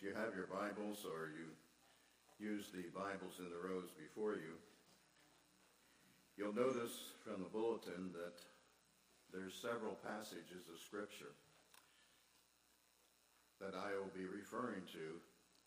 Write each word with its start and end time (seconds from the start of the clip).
If 0.00 0.08
you 0.08 0.14
have 0.16 0.32
your 0.32 0.48
Bibles 0.48 1.04
or 1.04 1.28
you 1.28 1.52
use 2.40 2.72
the 2.72 2.88
Bibles 2.96 3.36
in 3.36 3.52
the 3.52 3.60
rows 3.60 3.92
before 3.92 4.32
you, 4.32 4.56
you'll 6.40 6.56
notice 6.56 7.12
from 7.20 7.44
the 7.44 7.52
bulletin 7.52 8.08
that 8.16 8.40
there's 9.28 9.52
several 9.52 10.00
passages 10.00 10.72
of 10.72 10.80
Scripture 10.80 11.36
that 13.60 13.76
I 13.76 13.92
will 13.92 14.08
be 14.16 14.24
referring 14.24 14.88
to 14.96 15.20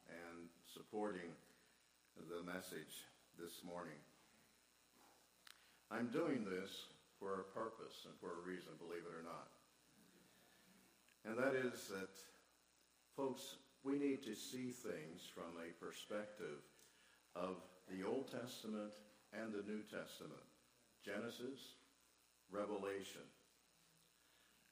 and 0.09 0.49
supporting 0.65 1.29
the 2.17 2.41
message 2.41 3.05
this 3.37 3.61
morning. 3.61 4.01
I'm 5.93 6.09
doing 6.09 6.41
this 6.41 6.89
for 7.21 7.45
a 7.45 7.49
purpose 7.53 8.09
and 8.09 8.17
for 8.17 8.33
a 8.33 8.49
reason, 8.49 8.73
believe 8.81 9.05
it 9.05 9.13
or 9.13 9.21
not. 9.21 9.53
And 11.21 11.37
that 11.37 11.53
is 11.53 11.85
that, 11.93 12.09
folks, 13.13 13.61
we 13.83 13.99
need 13.99 14.23
to 14.23 14.35
see 14.35 14.71
things 14.71 15.27
from 15.33 15.59
a 15.59 15.75
perspective 15.83 16.63
of 17.35 17.57
the 17.91 18.07
Old 18.07 18.31
Testament 18.31 18.91
and 19.33 19.51
the 19.51 19.63
New 19.67 19.83
Testament, 19.83 20.47
Genesis, 21.03 21.75
Revelation, 22.49 23.27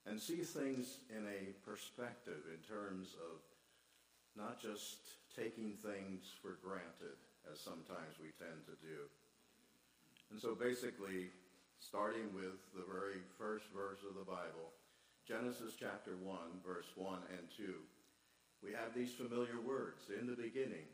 and 0.05 0.19
see 0.19 0.47
things 0.47 0.99
in 1.09 1.27
a 1.27 1.51
perspective 1.67 2.47
in 2.47 2.61
terms 2.63 3.15
of 3.19 3.43
not 4.35 4.61
just 4.61 5.19
taking 5.35 5.73
things 5.75 6.31
for 6.41 6.57
granted, 6.63 7.19
as 7.51 7.59
sometimes 7.59 8.15
we 8.15 8.31
tend 8.39 8.63
to 8.65 8.79
do. 8.79 9.11
And 10.31 10.39
so 10.39 10.55
basically, 10.55 11.27
starting 11.79 12.31
with 12.33 12.55
the 12.71 12.87
very 12.87 13.19
first 13.37 13.65
verse 13.75 13.99
of 14.07 14.15
the 14.15 14.23
Bible, 14.23 14.71
Genesis 15.27 15.75
chapter 15.77 16.15
1, 16.23 16.63
verse 16.65 16.87
1 16.95 17.19
and 17.37 17.45
2, 17.57 17.75
we 18.63 18.71
have 18.73 18.93
these 18.95 19.13
familiar 19.13 19.59
words. 19.59 20.03
In 20.19 20.27
the 20.27 20.35
beginning, 20.35 20.85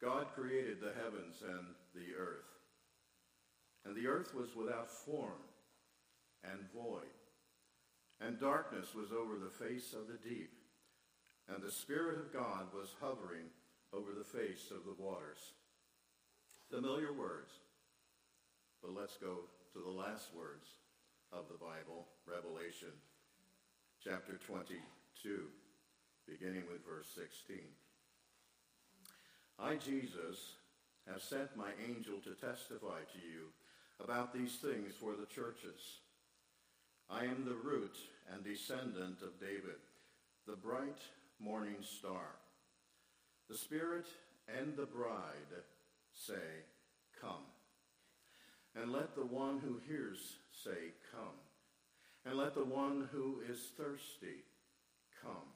God 0.00 0.26
created 0.34 0.80
the 0.80 0.92
heavens 1.02 1.42
and 1.42 1.66
the 1.94 2.14
earth. 2.18 2.46
And 3.84 3.96
the 3.96 4.08
earth 4.08 4.34
was 4.34 4.54
without 4.54 4.90
form 4.90 5.42
and 6.44 6.60
void. 6.74 7.14
And 8.20 8.40
darkness 8.40 8.94
was 8.94 9.12
over 9.12 9.36
the 9.36 9.64
face 9.64 9.92
of 9.92 10.06
the 10.08 10.18
deep. 10.28 10.52
And 11.48 11.62
the 11.62 11.70
Spirit 11.70 12.18
of 12.18 12.32
God 12.32 12.66
was 12.74 12.94
hovering 13.00 13.46
over 13.92 14.12
the 14.16 14.24
face 14.24 14.70
of 14.70 14.84
the 14.84 15.02
waters. 15.02 15.52
Familiar 16.70 17.12
words. 17.12 17.52
But 18.82 18.94
let's 18.94 19.16
go 19.16 19.46
to 19.72 19.78
the 19.78 19.90
last 19.90 20.34
words 20.36 20.66
of 21.32 21.44
the 21.48 21.58
Bible, 21.58 22.06
Revelation 22.26 22.92
chapter 24.02 24.38
22 24.46 25.65
beginning 26.28 26.62
with 26.70 26.84
verse 26.84 27.08
16. 27.14 27.56
I, 29.58 29.76
Jesus, 29.76 30.54
have 31.10 31.22
sent 31.22 31.56
my 31.56 31.70
angel 31.88 32.18
to 32.24 32.34
testify 32.34 33.00
to 33.12 33.18
you 33.18 33.52
about 34.02 34.34
these 34.34 34.56
things 34.56 34.94
for 35.00 35.12
the 35.12 35.26
churches. 35.26 36.00
I 37.08 37.24
am 37.24 37.44
the 37.44 37.54
root 37.54 37.96
and 38.32 38.44
descendant 38.44 39.22
of 39.22 39.40
David, 39.40 39.80
the 40.46 40.56
bright 40.56 41.00
morning 41.38 41.76
star. 41.80 42.36
The 43.48 43.56
Spirit 43.56 44.06
and 44.58 44.76
the 44.76 44.86
bride 44.86 45.62
say, 46.12 46.64
Come. 47.20 47.46
And 48.74 48.92
let 48.92 49.14
the 49.14 49.24
one 49.24 49.60
who 49.60 49.80
hears 49.88 50.36
say, 50.52 50.92
Come. 51.12 51.38
And 52.24 52.36
let 52.36 52.54
the 52.54 52.64
one 52.64 53.08
who 53.12 53.40
is 53.48 53.70
thirsty 53.78 54.44
come. 55.22 55.55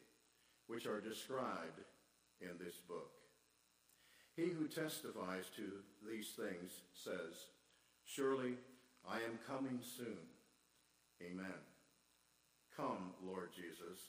which 0.67 0.85
are 0.85 1.01
described 1.01 1.81
in 2.41 2.57
this 2.59 2.75
book. 2.87 3.11
He 4.35 4.47
who 4.47 4.67
testifies 4.67 5.45
to 5.57 5.63
these 6.07 6.29
things 6.29 6.71
says, 6.93 7.47
Surely 8.05 8.53
I 9.07 9.17
am 9.17 9.39
coming 9.47 9.79
soon. 9.81 10.17
Amen. 11.21 11.59
Come, 12.75 13.13
Lord 13.25 13.49
Jesus. 13.53 13.99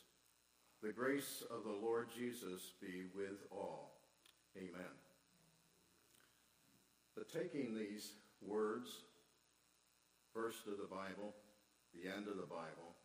The 0.83 0.93
grace 0.93 1.43
of 1.51 1.65
the 1.65 1.87
Lord 1.87 2.09
Jesus 2.17 2.73
be 2.81 3.05
with 3.15 3.47
all. 3.51 3.93
Amen. 4.57 4.95
But 7.17 7.29
taking 7.29 7.75
these 7.75 8.13
words, 8.41 8.91
first 10.35 10.67
of 10.67 10.79
the 10.79 10.89
Bible, 10.89 11.35
the 11.95 12.11
end 12.11 12.27
of 12.29 12.37
the 12.37 12.49
Bible, 12.49 12.97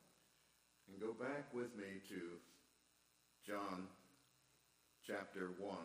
and 0.88 1.02
go 1.02 1.14
back 1.14 1.54
with 1.54 1.76
me 1.76 2.02
to 2.10 2.40
John 3.48 3.88
chapter 5.08 5.52
1, 5.58 5.78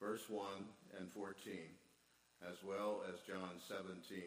verse 0.00 0.28
1 0.28 0.44
and 0.98 1.08
14, 1.12 1.54
as 2.50 2.56
well 2.66 3.02
as 3.06 3.20
John 3.20 3.54
17, 3.68 4.18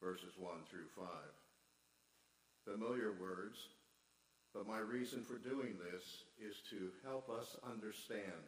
verses 0.00 0.30
1 0.38 0.52
through 0.70 0.86
5. 0.94 1.06
Familiar 2.64 3.10
words, 3.20 3.58
but 4.54 4.68
my 4.68 4.78
reason 4.78 5.24
for 5.24 5.34
doing 5.38 5.74
this 5.82 6.22
is 6.38 6.62
to 6.70 6.90
help 7.02 7.28
us 7.28 7.56
understand 7.68 8.46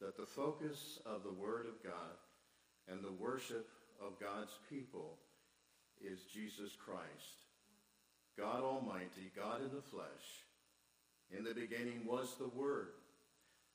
that 0.00 0.16
the 0.16 0.24
focus 0.24 1.00
of 1.04 1.22
the 1.22 1.38
Word 1.38 1.66
of 1.66 1.84
God 1.84 2.16
and 2.88 3.04
the 3.04 3.22
worship 3.22 3.68
of 4.00 4.18
God's 4.18 4.56
people 4.70 5.18
is 6.00 6.20
Jesus 6.32 6.72
Christ, 6.82 7.44
God 8.38 8.62
Almighty, 8.62 9.30
God 9.36 9.60
in 9.60 9.68
the 9.68 9.82
flesh, 9.82 10.48
in 11.30 11.44
the 11.44 11.54
beginning 11.54 12.06
was 12.06 12.34
the 12.38 12.48
Word, 12.48 12.88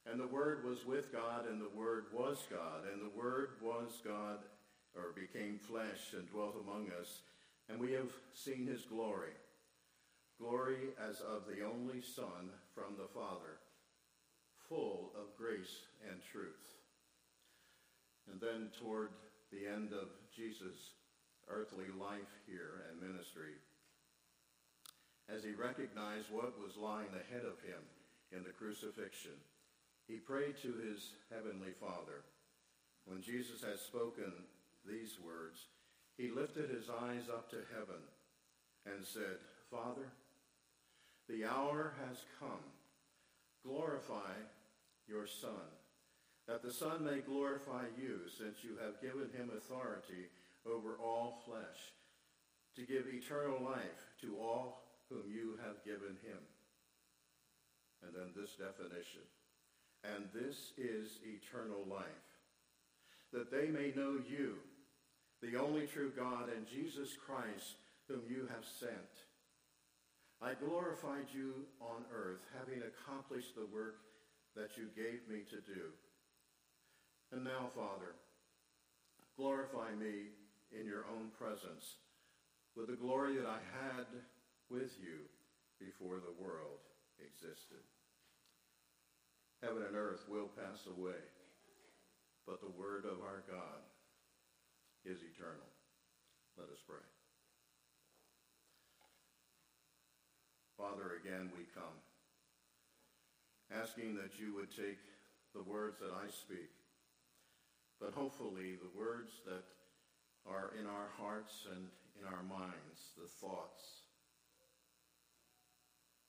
and 0.05 0.19
the 0.19 0.27
Word 0.27 0.65
was 0.65 0.85
with 0.85 1.11
God, 1.11 1.47
and 1.49 1.61
the 1.61 1.77
Word 1.77 2.05
was 2.13 2.45
God, 2.49 2.83
and 2.91 3.01
the 3.01 3.17
Word 3.17 3.49
was 3.61 3.99
God, 4.05 4.39
or 4.95 5.13
became 5.13 5.59
flesh 5.59 6.13
and 6.13 6.29
dwelt 6.29 6.55
among 6.63 6.87
us, 6.99 7.21
and 7.69 7.79
we 7.79 7.91
have 7.93 8.11
seen 8.33 8.65
his 8.65 8.81
glory. 8.81 9.33
Glory 10.39 10.95
as 11.09 11.19
of 11.19 11.43
the 11.45 11.65
only 11.65 12.01
Son 12.01 12.49
from 12.73 12.95
the 12.97 13.07
Father, 13.13 13.59
full 14.69 15.11
of 15.15 15.35
grace 15.37 15.83
and 16.09 16.21
truth. 16.31 16.79
And 18.31 18.39
then 18.39 18.69
toward 18.79 19.09
the 19.51 19.67
end 19.67 19.91
of 19.91 20.07
Jesus' 20.35 20.91
earthly 21.49 21.89
life 21.99 22.31
here 22.47 22.85
and 22.89 23.01
ministry, 23.01 23.57
as 25.33 25.43
he 25.43 25.51
recognized 25.51 26.31
what 26.31 26.59
was 26.59 26.77
lying 26.77 27.13
ahead 27.13 27.45
of 27.45 27.61
him 27.61 27.81
in 28.31 28.43
the 28.43 28.55
crucifixion. 28.57 29.37
He 30.07 30.15
prayed 30.17 30.57
to 30.61 30.73
his 30.73 31.13
heavenly 31.31 31.71
Father. 31.79 32.25
When 33.05 33.21
Jesus 33.21 33.61
had 33.61 33.79
spoken 33.79 34.31
these 34.85 35.17
words, 35.23 35.65
he 36.17 36.31
lifted 36.31 36.69
his 36.69 36.89
eyes 36.89 37.29
up 37.31 37.49
to 37.51 37.57
heaven 37.73 38.01
and 38.85 39.05
said, 39.05 39.37
Father, 39.71 40.09
the 41.27 41.45
hour 41.45 41.93
has 42.07 42.17
come. 42.39 42.65
Glorify 43.63 44.33
your 45.07 45.27
Son, 45.27 45.69
that 46.47 46.63
the 46.63 46.71
Son 46.71 47.03
may 47.03 47.19
glorify 47.19 47.83
you, 48.01 48.21
since 48.37 48.63
you 48.63 48.77
have 48.83 49.01
given 49.01 49.29
him 49.35 49.51
authority 49.55 50.29
over 50.65 50.97
all 51.03 51.41
flesh, 51.45 51.93
to 52.75 52.81
give 52.81 53.05
eternal 53.07 53.63
life 53.63 53.99
to 54.21 54.37
all 54.37 54.78
whom 55.09 55.23
you 55.27 55.57
have 55.65 55.83
given 55.83 56.15
him. 56.23 56.41
And 58.05 58.13
then 58.15 58.31
this 58.35 58.55
definition. 58.55 59.25
And 60.03 60.29
this 60.33 60.71
is 60.77 61.19
eternal 61.25 61.83
life, 61.89 62.29
that 63.33 63.51
they 63.51 63.67
may 63.67 63.91
know 63.95 64.17
you, 64.29 64.55
the 65.41 65.59
only 65.59 65.87
true 65.87 66.11
God, 66.15 66.47
and 66.55 66.65
Jesus 66.65 67.17
Christ, 67.25 67.75
whom 68.07 68.21
you 68.29 68.47
have 68.53 68.63
sent. 68.63 69.27
I 70.41 70.53
glorified 70.53 71.27
you 71.33 71.67
on 71.81 72.05
earth, 72.15 72.39
having 72.57 72.81
accomplished 72.81 73.55
the 73.55 73.67
work 73.75 73.97
that 74.55 74.77
you 74.77 74.87
gave 74.95 75.27
me 75.27 75.43
to 75.49 75.59
do. 75.73 75.91
And 77.31 77.43
now, 77.43 77.67
Father, 77.75 78.15
glorify 79.35 79.91
me 79.99 80.31
in 80.71 80.85
your 80.85 81.05
own 81.11 81.29
presence 81.37 81.95
with 82.75 82.87
the 82.87 82.95
glory 82.95 83.35
that 83.35 83.45
I 83.45 83.59
had 83.83 84.05
with 84.69 84.95
you 85.01 85.25
before 85.79 86.21
the 86.21 86.35
world 86.37 86.79
existed. 87.19 87.83
Heaven 89.61 89.83
and 89.83 89.95
earth 89.95 90.23
will 90.29 90.47
pass 90.55 90.87
away, 90.87 91.19
but 92.47 92.61
the 92.61 92.71
word 92.79 93.03
of 93.05 93.19
our 93.25 93.43
God 93.49 93.83
is 95.03 95.19
eternal. 95.19 95.67
Let 96.57 96.69
us 96.69 96.79
pray. 96.87 97.03
Father, 100.77 101.19
again 101.19 101.51
we 101.57 101.67
come, 101.75 101.99
asking 103.67 104.15
that 104.15 104.39
you 104.39 104.55
would 104.55 104.71
take 104.71 104.99
the 105.53 105.63
words 105.63 105.99
that 105.99 106.15
I 106.15 106.29
speak, 106.29 106.71
but 107.99 108.13
hopefully 108.13 108.79
the 108.79 108.97
words 108.97 109.31
that 109.45 109.67
are 110.47 110.71
in 110.79 110.87
our 110.87 111.11
hearts 111.19 111.67
and 111.75 111.83
in 112.19 112.25
our 112.27 112.43
minds, 112.43 113.11
the 113.19 113.27
thoughts, 113.27 113.98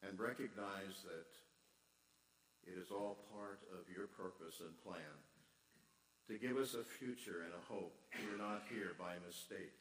and 0.07 0.19
recognize 0.19 1.05
that 1.05 1.31
it 2.67 2.77
is 2.77 2.91
all 2.91 3.25
part 3.33 3.61
of 3.73 3.89
your 3.89 4.07
purpose 4.07 4.61
and 4.61 4.73
plan 4.85 5.17
to 6.29 6.39
give 6.39 6.57
us 6.57 6.75
a 6.75 6.85
future 6.85 7.43
and 7.43 7.53
a 7.53 7.67
hope. 7.67 7.97
We're 8.23 8.39
not 8.39 8.63
here 8.71 8.95
by 8.99 9.19
mistake. 9.27 9.75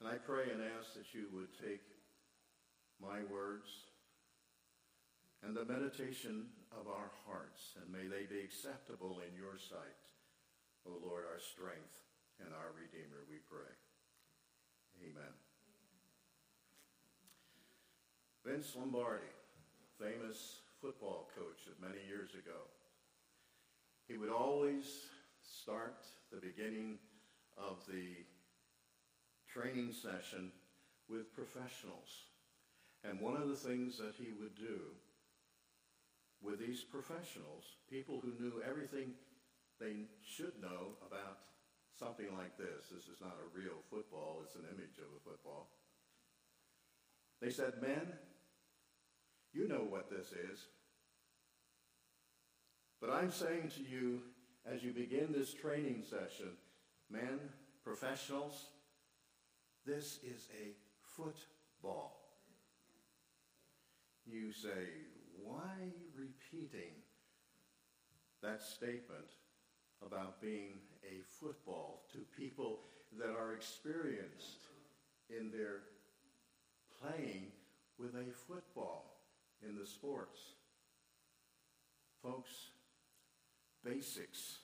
And 0.00 0.08
I 0.08 0.16
pray 0.16 0.48
and 0.48 0.62
ask 0.62 0.94
that 0.94 1.12
you 1.12 1.26
would 1.34 1.52
take 1.58 1.82
my 3.02 3.20
words 3.28 3.68
and 5.42 5.54
the 5.54 5.66
meditation 5.66 6.50
of 6.72 6.88
our 6.88 7.10
hearts, 7.26 7.78
and 7.78 7.86
may 7.92 8.10
they 8.10 8.26
be 8.26 8.42
acceptable 8.42 9.22
in 9.22 9.34
your 9.38 9.54
sight, 9.58 10.02
O 10.86 10.98
Lord, 11.04 11.24
our 11.30 11.38
strength 11.38 11.94
and 12.40 12.50
our 12.54 12.74
Redeemer, 12.74 13.22
we 13.30 13.38
pray. 13.46 13.70
Amen. 15.02 15.47
Vince 18.48 18.76
Lombardi, 18.76 19.28
famous 20.00 20.60
football 20.80 21.28
coach 21.36 21.68
of 21.68 21.86
many 21.86 22.00
years 22.08 22.30
ago, 22.32 22.64
he 24.06 24.16
would 24.16 24.30
always 24.30 25.04
start 25.42 26.06
the 26.32 26.40
beginning 26.40 26.96
of 27.58 27.84
the 27.86 28.24
training 29.52 29.92
session 29.92 30.50
with 31.10 31.34
professionals. 31.34 32.32
And 33.04 33.20
one 33.20 33.36
of 33.36 33.50
the 33.50 33.54
things 33.54 33.98
that 33.98 34.14
he 34.16 34.32
would 34.40 34.56
do 34.56 34.80
with 36.40 36.58
these 36.58 36.80
professionals, 36.80 37.76
people 37.90 38.18
who 38.18 38.32
knew 38.42 38.62
everything 38.66 39.12
they 39.78 40.08
should 40.24 40.54
know 40.58 40.96
about 41.06 41.40
something 41.98 42.34
like 42.34 42.56
this, 42.56 42.88
this 42.90 43.12
is 43.12 43.20
not 43.20 43.36
a 43.36 43.58
real 43.58 43.84
football, 43.90 44.40
it's 44.42 44.54
an 44.54 44.64
image 44.72 44.96
of 44.96 45.12
a 45.14 45.30
football. 45.30 45.68
They 47.42 47.50
said, 47.50 47.74
men, 47.82 48.08
you 49.58 49.66
know 49.66 49.84
what 49.88 50.08
this 50.08 50.28
is. 50.28 50.66
But 53.00 53.10
I'm 53.10 53.32
saying 53.32 53.72
to 53.76 53.82
you, 53.82 54.20
as 54.64 54.84
you 54.84 54.92
begin 54.92 55.32
this 55.32 55.52
training 55.52 56.04
session, 56.08 56.52
men, 57.10 57.40
professionals, 57.82 58.66
this 59.84 60.20
is 60.22 60.46
a 60.62 60.74
football 61.16 62.14
you 64.30 64.52
say, 64.52 64.68
why 65.42 65.90
repeating 66.14 66.92
that 68.42 68.62
statement 68.62 69.24
about 70.04 70.40
being 70.40 70.74
a 71.02 71.22
football 71.40 72.04
to 72.12 72.18
people 72.36 72.80
that 73.18 73.30
are 73.30 73.54
experienced 73.54 74.66
in 75.30 75.50
their 75.50 75.80
playing 77.00 77.46
with 77.98 78.14
a 78.14 78.32
football 78.46 79.17
in 79.66 79.76
the 79.76 79.86
sports? 79.86 80.38
Folks, 82.22 82.50
basics, 83.84 84.58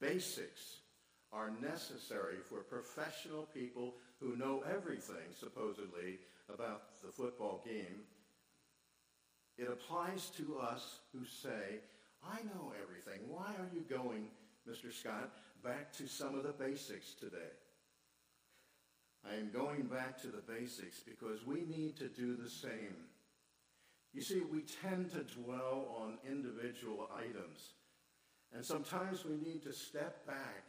basics 0.00 0.80
are 1.32 1.50
necessary 1.60 2.36
for 2.48 2.60
professional 2.60 3.42
people 3.54 3.94
who 4.20 4.36
know 4.36 4.62
everything, 4.70 5.32
supposedly, 5.38 6.18
about 6.52 6.82
the 7.04 7.12
football 7.12 7.62
game 7.64 8.04
it 9.58 9.68
applies 9.68 10.30
to 10.36 10.58
us 10.58 11.00
who 11.12 11.24
say, 11.24 11.80
I 12.24 12.36
know 12.44 12.72
everything. 12.80 13.28
Why 13.28 13.52
are 13.58 13.68
you 13.74 13.82
going, 13.90 14.28
Mr. 14.68 14.92
Scott, 14.92 15.32
back 15.64 15.92
to 15.94 16.06
some 16.06 16.36
of 16.36 16.44
the 16.44 16.52
basics 16.52 17.14
today? 17.14 17.52
I 19.28 19.34
am 19.34 19.50
going 19.52 19.82
back 19.82 20.22
to 20.22 20.28
the 20.28 20.42
basics 20.46 21.00
because 21.00 21.44
we 21.44 21.62
need 21.62 21.96
to 21.96 22.08
do 22.08 22.36
the 22.36 22.48
same. 22.48 22.94
You 24.12 24.22
see, 24.22 24.40
we 24.40 24.62
tend 24.82 25.10
to 25.12 25.24
dwell 25.40 25.94
on 26.00 26.18
individual 26.28 27.08
items. 27.16 27.74
And 28.54 28.64
sometimes 28.64 29.24
we 29.24 29.36
need 29.36 29.62
to 29.64 29.72
step 29.72 30.26
back 30.26 30.64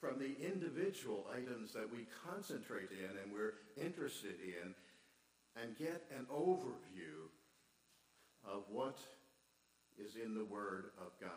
from 0.00 0.18
the 0.18 0.36
individual 0.40 1.26
items 1.34 1.72
that 1.72 1.90
we 1.90 2.06
concentrate 2.28 2.90
in 2.90 3.18
and 3.22 3.32
we're 3.32 3.54
interested 3.82 4.36
in 4.44 4.74
and 5.60 5.76
get 5.78 6.04
an 6.16 6.26
overview 6.32 7.28
of 8.44 8.64
what 8.70 8.98
is 9.98 10.16
in 10.16 10.34
the 10.34 10.44
Word 10.44 10.90
of 11.00 11.12
God. 11.20 11.30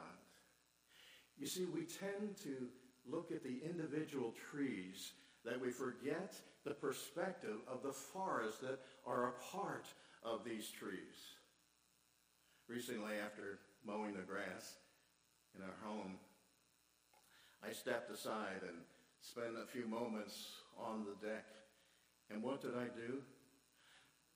You 1.38 1.48
see, 1.48 1.66
we 1.66 1.84
tend 1.84 2.36
to 2.44 2.68
look 3.10 3.31
at 3.31 3.44
the 3.44 3.62
individual 3.63 4.34
trees 4.52 5.13
that 5.45 5.60
we 5.60 5.72
forget 5.72 6.36
the 6.66 6.74
perspective 6.74 7.57
of 7.68 7.81
the 7.81 7.94
forests 7.94 8.60
that 8.60 8.80
are 9.06 9.30
a 9.30 9.57
part 9.57 9.86
of 10.24 10.44
these 10.44 10.69
trees. 10.69 11.38
Recently, 12.69 13.13
after 13.25 13.57
mowing 13.83 14.13
the 14.13 14.21
grass 14.21 14.75
in 15.56 15.63
our 15.63 15.75
home, 15.83 16.18
I 17.68 17.74
stepped 17.74 18.12
aside 18.12 18.62
and 18.62 18.77
spent 19.21 19.57
a 19.62 19.66
few 19.66 19.88
moments 19.88 20.51
on 20.77 21.04
the 21.04 21.27
deck. 21.27 21.45
And 22.30 22.44
what 22.44 22.62
did 22.62 22.75
I 22.77 22.86
do? 22.95 23.24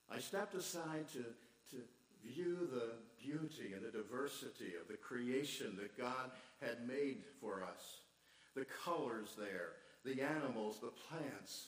I 0.09 0.19
stepped 0.19 0.55
aside 0.55 1.05
to, 1.13 1.23
to 1.75 1.83
view 2.25 2.67
the 2.73 2.93
beauty 3.21 3.73
and 3.75 3.85
the 3.85 3.95
diversity 3.95 4.73
of 4.81 4.87
the 4.87 4.97
creation 4.97 5.77
that 5.79 5.95
God 5.95 6.31
had 6.59 6.87
made 6.87 7.21
for 7.39 7.63
us. 7.63 7.99
The 8.55 8.65
colors 8.83 9.35
there, 9.37 9.73
the 10.03 10.23
animals, 10.23 10.79
the 10.79 10.91
plants. 11.07 11.67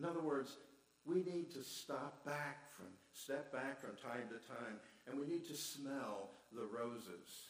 In 0.00 0.04
other 0.04 0.20
words, 0.20 0.56
we 1.04 1.22
need 1.22 1.52
to 1.52 1.62
stop 1.62 2.24
back 2.24 2.72
from, 2.76 2.86
step 3.12 3.52
back 3.52 3.80
from 3.80 3.90
time 3.96 4.28
to 4.28 4.52
time, 4.52 4.78
and 5.06 5.18
we 5.18 5.26
need 5.26 5.46
to 5.48 5.56
smell 5.56 6.30
the 6.52 6.66
roses. 6.66 7.48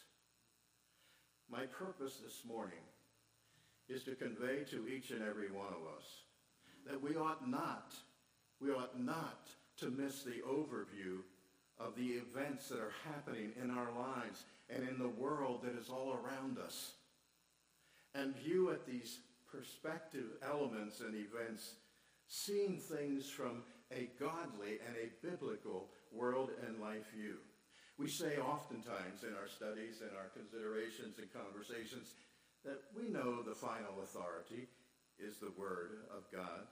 My 1.51 1.67
purpose 1.67 2.19
this 2.23 2.43
morning 2.47 2.85
is 3.89 4.05
to 4.05 4.15
convey 4.15 4.65
to 4.71 4.87
each 4.89 5.11
and 5.11 5.23
every 5.23 5.51
one 5.51 5.69
of 5.69 5.97
us 5.97 6.05
that 6.89 7.03
we 7.03 7.17
ought 7.17 7.49
not, 7.49 7.95
we 8.61 8.71
ought 8.71 8.99
not 8.99 9.49
to 9.79 9.91
miss 9.91 10.23
the 10.23 10.43
overview 10.49 11.19
of 11.79 11.97
the 11.97 12.09
events 12.09 12.69
that 12.69 12.79
are 12.79 12.93
happening 13.05 13.53
in 13.63 13.71
our 13.71 13.89
lives 13.99 14.45
and 14.69 14.87
in 14.89 14.99
the 14.99 15.09
world 15.09 15.63
that 15.63 15.77
is 15.77 15.89
all 15.89 16.13
around 16.13 16.59
us. 16.59 16.93
And 18.15 18.37
view 18.37 18.71
at 18.71 18.87
these 18.87 19.19
perspective 19.51 20.27
elements 20.43 21.01
and 21.01 21.15
events, 21.15 21.75
seeing 22.29 22.79
things 22.79 23.29
from 23.29 23.63
a 23.93 24.09
godly 24.19 24.79
and 24.87 24.97
a 24.97 25.27
biblical 25.27 25.89
world 26.13 26.51
and 26.67 26.81
life 26.81 27.11
view. 27.15 27.37
We 27.99 28.09
say 28.09 28.39
oftentimes 28.39 29.23
in 29.23 29.35
our 29.37 29.49
studies 29.49 30.01
and 30.01 30.11
our 30.17 30.33
considerations 30.33 31.19
and 31.19 31.29
conversations 31.33 32.15
that 32.65 32.81
we 32.97 33.09
know 33.09 33.43
the 33.43 33.55
final 33.55 34.01
authority 34.03 34.69
is 35.19 35.37
the 35.37 35.53
Word 35.59 36.09
of 36.17 36.25
God. 36.33 36.65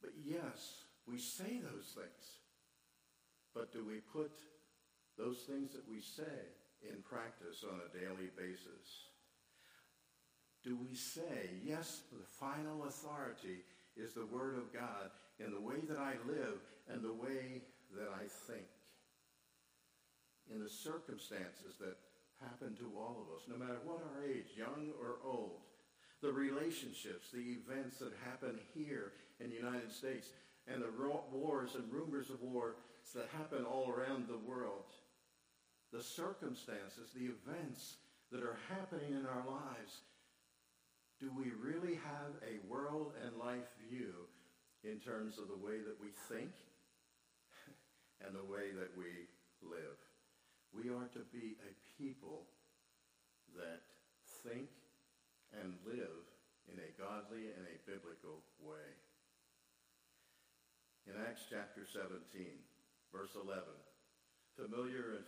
But 0.00 0.12
yes, 0.22 0.84
we 1.08 1.18
say 1.18 1.60
those 1.60 1.92
things. 1.96 2.24
But 3.54 3.72
do 3.72 3.84
we 3.84 4.00
put 4.12 4.32
those 5.16 5.38
things 5.48 5.72
that 5.72 5.88
we 5.88 6.00
say 6.00 6.52
in 6.82 7.02
practice 7.02 7.64
on 7.64 7.80
a 7.80 7.98
daily 7.98 8.28
basis? 8.36 9.08
Do 10.62 10.76
we 10.76 10.94
say, 10.94 11.60
yes, 11.62 12.02
the 12.10 12.24
final 12.24 12.84
authority 12.84 13.64
is 13.96 14.12
the 14.12 14.26
Word 14.26 14.56
of 14.56 14.72
God 14.72 15.10
in 15.38 15.52
the 15.52 15.60
way 15.60 15.80
that 15.88 15.98
I 15.98 16.14
live 16.26 16.60
and 16.88 17.02
the 17.02 17.12
way 17.12 17.62
that 17.96 18.08
I 18.14 18.26
think? 18.46 18.66
In 20.52 20.62
the 20.62 20.68
circumstances 20.68 21.80
that 21.80 21.96
happen 22.40 22.76
to 22.76 22.92
all 22.96 23.24
of 23.24 23.34
us, 23.34 23.48
no 23.48 23.56
matter 23.56 23.78
what 23.84 24.02
our 24.02 24.24
age, 24.24 24.52
young 24.56 24.90
or 25.00 25.16
old, 25.24 25.62
the 26.20 26.32
relationships, 26.32 27.30
the 27.32 27.58
events 27.60 27.98
that 27.98 28.12
happen 28.24 28.58
here 28.74 29.12
in 29.40 29.50
the 29.50 29.56
United 29.56 29.92
States, 29.92 30.28
and 30.66 30.82
the 30.82 30.90
wars 31.32 31.74
and 31.74 31.92
rumors 31.92 32.30
of 32.30 32.40
war 32.40 32.76
that 33.14 33.28
happen 33.36 33.64
all 33.64 33.90
around 33.90 34.26
the 34.26 34.38
world, 34.38 34.84
the 35.92 36.02
circumstances, 36.02 37.12
the 37.14 37.30
events 37.30 37.96
that 38.32 38.42
are 38.42 38.58
happening 38.68 39.12
in 39.12 39.26
our 39.26 39.44
lives, 39.46 40.00
do 41.20 41.30
we 41.36 41.52
really 41.62 41.94
have 41.94 42.34
a 42.42 42.66
world 42.68 43.12
and 43.24 43.36
life 43.38 43.70
view 43.88 44.12
in 44.82 44.98
terms 44.98 45.38
of 45.38 45.48
the 45.48 45.66
way 45.66 45.78
that 45.78 46.00
we 46.00 46.08
think 46.28 46.50
and 48.24 48.34
the 48.34 48.48
way 48.48 48.72
that 48.72 48.96
we 48.96 49.28
live? 49.60 50.00
We 50.72 50.90
are 50.90 51.06
to 51.14 51.22
be 51.30 51.54
a 51.62 51.72
people 52.00 52.48
that 53.54 53.84
think 54.42 54.68
and 55.54 55.78
live 55.86 56.24
in 56.66 56.80
a 56.80 56.94
godly 56.98 57.52
and 57.54 57.64
a 57.68 57.84
biblical 57.86 58.42
way. 58.58 58.88
In 61.06 61.14
Acts 61.20 61.44
chapter 61.46 61.84
17, 61.84 62.16
verse 63.12 63.36
11, 63.36 63.62
familiar 64.56 65.20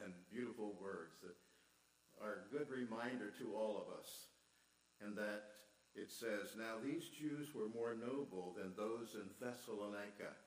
and, 0.00 0.14
beautiful 0.32 0.78
words 0.80 1.18
that 1.26 1.34
are 2.22 2.46
a 2.46 2.48
good 2.54 2.70
reminder 2.70 3.34
to 3.34 3.54
all 3.54 3.76
of 3.76 3.90
us, 3.98 4.30
and 5.02 5.16
that 5.18 5.58
it 5.94 6.10
says, 6.10 6.54
Now 6.54 6.78
these 6.78 7.10
Jews 7.10 7.50
were 7.54 7.68
more 7.74 7.98
noble 7.98 8.54
than 8.56 8.72
those 8.76 9.18
in 9.18 9.26
Thessalonica. 9.42 10.38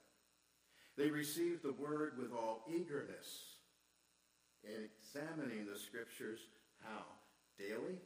They 0.98 1.10
received 1.10 1.64
the 1.64 1.74
word 1.74 2.14
with 2.18 2.32
all 2.34 2.66
eagerness, 2.70 3.56
examining 4.64 5.66
the 5.66 5.80
scriptures 5.80 6.40
how? 6.84 7.06
Daily? 7.58 7.98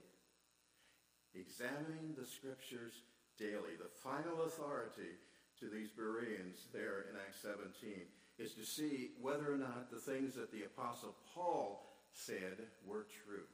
Examining 1.33 2.15
the 2.17 2.25
scriptures 2.25 2.93
daily. 3.37 3.75
The 3.77 3.91
final 4.03 4.43
authority 4.43 5.19
to 5.59 5.69
these 5.69 5.89
Bereans 5.89 6.67
there 6.73 7.05
in 7.09 7.15
Acts 7.15 7.41
17 7.41 8.05
is 8.37 8.53
to 8.53 8.65
see 8.65 9.11
whether 9.21 9.51
or 9.51 9.57
not 9.57 9.89
the 9.91 9.99
things 9.99 10.35
that 10.35 10.51
the 10.51 10.63
Apostle 10.63 11.15
Paul 11.33 11.87
said 12.11 12.67
were 12.85 13.07
true. 13.25 13.47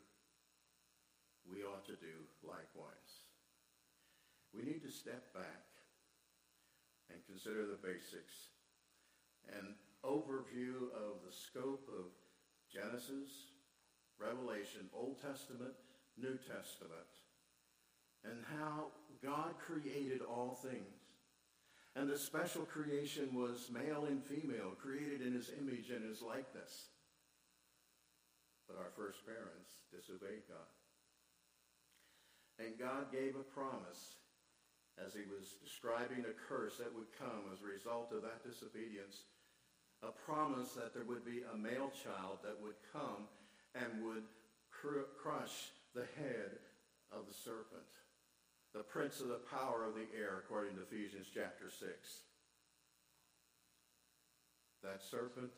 We 1.50 1.64
ought 1.64 1.86
to 1.86 1.94
do 1.94 2.26
likewise. 2.44 3.26
We 4.54 4.64
need 4.64 4.82
to 4.84 4.92
step 4.92 5.34
back 5.34 5.66
and 7.10 7.20
consider 7.26 7.66
the 7.66 7.80
basics. 7.82 8.51
An 9.52 9.76
overview 10.06 10.90
of 10.96 11.22
the 11.26 11.34
scope 11.34 11.88
of 11.90 12.06
Genesis, 12.72 13.52
Revelation, 14.20 14.90
Old 14.94 15.22
Testament, 15.22 15.74
New 16.18 16.38
Testament, 16.38 17.12
and 18.24 18.44
how 18.58 18.88
God 19.24 19.58
created 19.60 20.22
all 20.22 20.60
things. 20.62 21.02
And 21.96 22.10
the 22.10 22.18
special 22.18 22.64
creation 22.64 23.36
was 23.36 23.70
male 23.72 24.06
and 24.06 24.24
female, 24.24 24.72
created 24.80 25.22
in 25.22 25.34
his 25.34 25.52
image 25.60 25.90
and 25.90 26.08
his 26.08 26.22
likeness. 26.22 26.88
But 28.68 28.78
our 28.78 28.92
first 28.96 29.26
parents 29.26 29.76
disobeyed 29.92 30.48
God. 30.48 30.72
And 32.60 32.80
God 32.80 33.12
gave 33.12 33.36
a 33.36 33.44
promise 33.44 34.16
as 34.96 35.14
he 35.14 35.28
was 35.28 35.58
describing 35.64 36.24
a 36.24 36.38
curse 36.48 36.78
that 36.78 36.94
would 36.94 37.12
come 37.18 37.52
as 37.52 37.60
a 37.60 37.74
result 37.74 38.14
of 38.14 38.22
that 38.22 38.46
disobedience, 38.46 39.28
a 40.04 40.12
promise 40.26 40.74
that 40.74 40.94
there 40.94 41.06
would 41.06 41.26
be 41.26 41.42
a 41.46 41.58
male 41.58 41.92
child 42.04 42.40
that 42.44 42.58
would 42.62 42.78
come 42.92 43.30
and 43.76 44.04
would 44.04 44.24
cr- 44.72 45.10
crush 45.22 45.70
the 45.94 46.08
head 46.18 46.58
of 47.12 47.28
the 47.28 47.34
serpent, 47.34 47.86
the 48.74 48.84
prince 48.84 49.20
of 49.22 49.28
the 49.28 49.46
power 49.52 49.86
of 49.86 49.94
the 49.94 50.08
air, 50.18 50.42
according 50.44 50.76
to 50.76 50.82
Ephesians 50.82 51.28
chapter 51.34 51.70
6. 51.70 51.88
That 54.84 55.04
serpent 55.04 55.52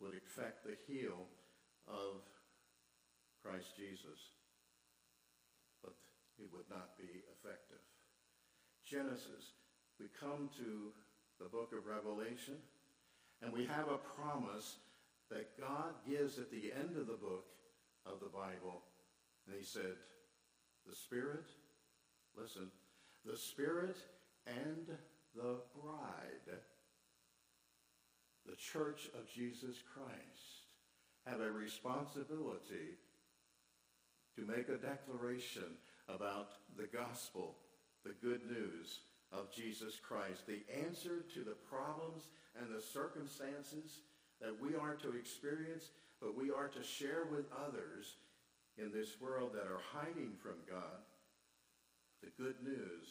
would 0.00 0.12
affect 0.14 0.64
the 0.64 0.76
heel 0.86 1.24
of 1.88 2.20
Christ 3.42 3.72
Jesus, 3.76 4.20
but 5.82 5.94
it 6.38 6.50
would 6.52 6.68
not 6.68 6.98
be 6.98 7.24
effective. 7.32 7.80
Genesis, 8.84 9.56
we 9.98 10.06
come 10.20 10.50
to 10.58 10.92
the 11.40 11.48
book 11.48 11.72
of 11.72 11.86
Revelation, 11.86 12.60
and 13.42 13.52
we 13.52 13.64
have 13.66 13.88
a 13.88 14.20
promise 14.20 14.76
that 15.30 15.58
God 15.58 15.94
gives 16.08 16.38
at 16.38 16.50
the 16.50 16.72
end 16.72 16.96
of 16.96 17.06
the 17.06 17.12
book 17.12 17.46
of 18.06 18.20
the 18.20 18.26
Bible. 18.26 18.82
And 19.46 19.56
he 19.56 19.64
said, 19.64 19.96
the 20.88 20.94
Spirit, 20.94 21.44
listen, 22.36 22.70
the 23.24 23.36
Spirit 23.36 23.96
and 24.46 24.86
the 25.34 25.56
bride, 25.80 26.58
the 28.46 28.56
church 28.56 29.08
of 29.18 29.28
Jesus 29.28 29.76
Christ, 29.94 30.64
have 31.26 31.40
a 31.40 31.50
responsibility 31.50 32.96
to 34.36 34.46
make 34.46 34.68
a 34.68 34.78
declaration 34.78 35.76
about 36.08 36.52
the 36.76 36.86
gospel 36.86 37.56
the 38.04 38.14
good 38.26 38.40
news 38.46 39.00
of 39.32 39.52
Jesus 39.52 40.00
Christ, 40.00 40.46
the 40.46 40.62
answer 40.86 41.24
to 41.34 41.40
the 41.40 41.56
problems 41.68 42.28
and 42.60 42.74
the 42.74 42.82
circumstances 42.82 44.00
that 44.40 44.54
we 44.60 44.74
are 44.74 44.94
to 44.94 45.16
experience, 45.16 45.90
but 46.20 46.36
we 46.36 46.50
are 46.50 46.68
to 46.68 46.82
share 46.82 47.26
with 47.30 47.46
others 47.52 48.16
in 48.76 48.92
this 48.92 49.20
world 49.20 49.50
that 49.54 49.66
are 49.66 49.82
hiding 49.92 50.32
from 50.42 50.56
God. 50.68 51.02
The 52.22 52.30
good 52.42 52.56
news 52.62 53.06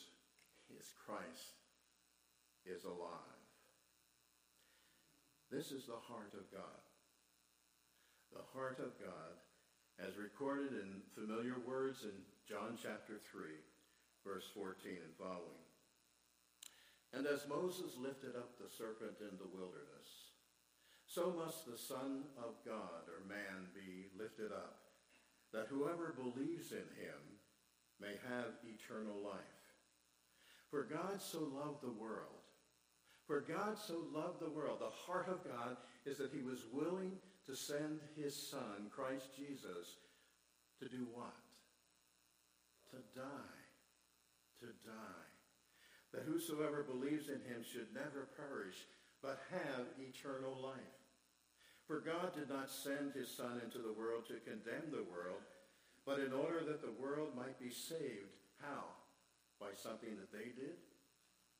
is 0.80 0.94
Christ 1.06 1.56
is 2.66 2.84
alive. 2.84 3.44
This 5.52 5.72
is 5.72 5.86
the 5.86 6.02
heart 6.08 6.34
of 6.34 6.52
God. 6.52 6.84
The 8.34 8.44
heart 8.54 8.80
of 8.80 9.00
God, 9.00 9.40
as 10.00 10.18
recorded 10.18 10.74
in 10.74 11.02
familiar 11.16 11.56
words 11.66 12.04
in 12.04 12.12
John 12.48 12.78
chapter 12.82 13.20
3 13.32 13.44
verse 14.28 14.44
14 14.54 14.92
and 14.92 15.16
following. 15.18 15.67
And 17.14 17.26
as 17.26 17.48
Moses 17.48 17.98
lifted 17.98 18.36
up 18.36 18.58
the 18.58 18.70
serpent 18.70 19.18
in 19.22 19.38
the 19.38 19.52
wilderness, 19.52 20.34
so 21.08 21.34
must 21.38 21.66
the 21.66 21.78
Son 21.78 22.24
of 22.38 22.56
God 22.66 23.08
or 23.08 23.28
man 23.28 23.72
be 23.74 24.08
lifted 24.18 24.52
up, 24.52 24.80
that 25.54 25.68
whoever 25.70 26.14
believes 26.14 26.72
in 26.72 26.88
him 27.00 27.22
may 28.00 28.16
have 28.28 28.60
eternal 28.64 29.18
life. 29.24 29.42
For 30.70 30.84
God 30.84 31.22
so 31.22 31.40
loved 31.40 31.82
the 31.82 31.92
world. 31.92 32.44
For 33.26 33.40
God 33.42 33.78
so 33.78 34.04
loved 34.14 34.42
the 34.42 34.50
world. 34.50 34.80
The 34.80 35.12
heart 35.12 35.28
of 35.30 35.44
God 35.44 35.78
is 36.06 36.18
that 36.18 36.32
he 36.34 36.42
was 36.42 36.66
willing 36.74 37.14
to 37.46 37.56
send 37.56 38.00
his 38.16 38.36
Son, 38.36 38.92
Christ 38.94 39.30
Jesus, 39.36 39.96
to 40.80 40.90
do 40.90 41.08
what? 41.14 41.34
To 42.92 42.98
die 43.18 43.58
to 44.60 44.66
die, 44.82 45.27
that 46.14 46.24
whosoever 46.26 46.84
believes 46.84 47.28
in 47.28 47.42
him 47.48 47.64
should 47.64 47.94
never 47.94 48.30
perish, 48.38 48.88
but 49.22 49.40
have 49.52 49.86
eternal 50.00 50.56
life. 50.62 50.98
For 51.86 52.00
God 52.00 52.36
did 52.36 52.50
not 52.50 52.70
send 52.70 53.14
his 53.14 53.30
Son 53.30 53.62
into 53.64 53.80
the 53.80 53.94
world 53.94 54.28
to 54.28 54.44
condemn 54.44 54.92
the 54.92 55.08
world, 55.08 55.42
but 56.06 56.20
in 56.20 56.34
order 56.34 56.64
that 56.64 56.82
the 56.82 56.96
world 57.02 57.36
might 57.36 57.60
be 57.60 57.70
saved. 57.70 58.36
How? 58.62 58.84
By 59.60 59.76
something 59.76 60.16
that 60.18 60.32
they 60.32 60.52
did? 60.56 60.78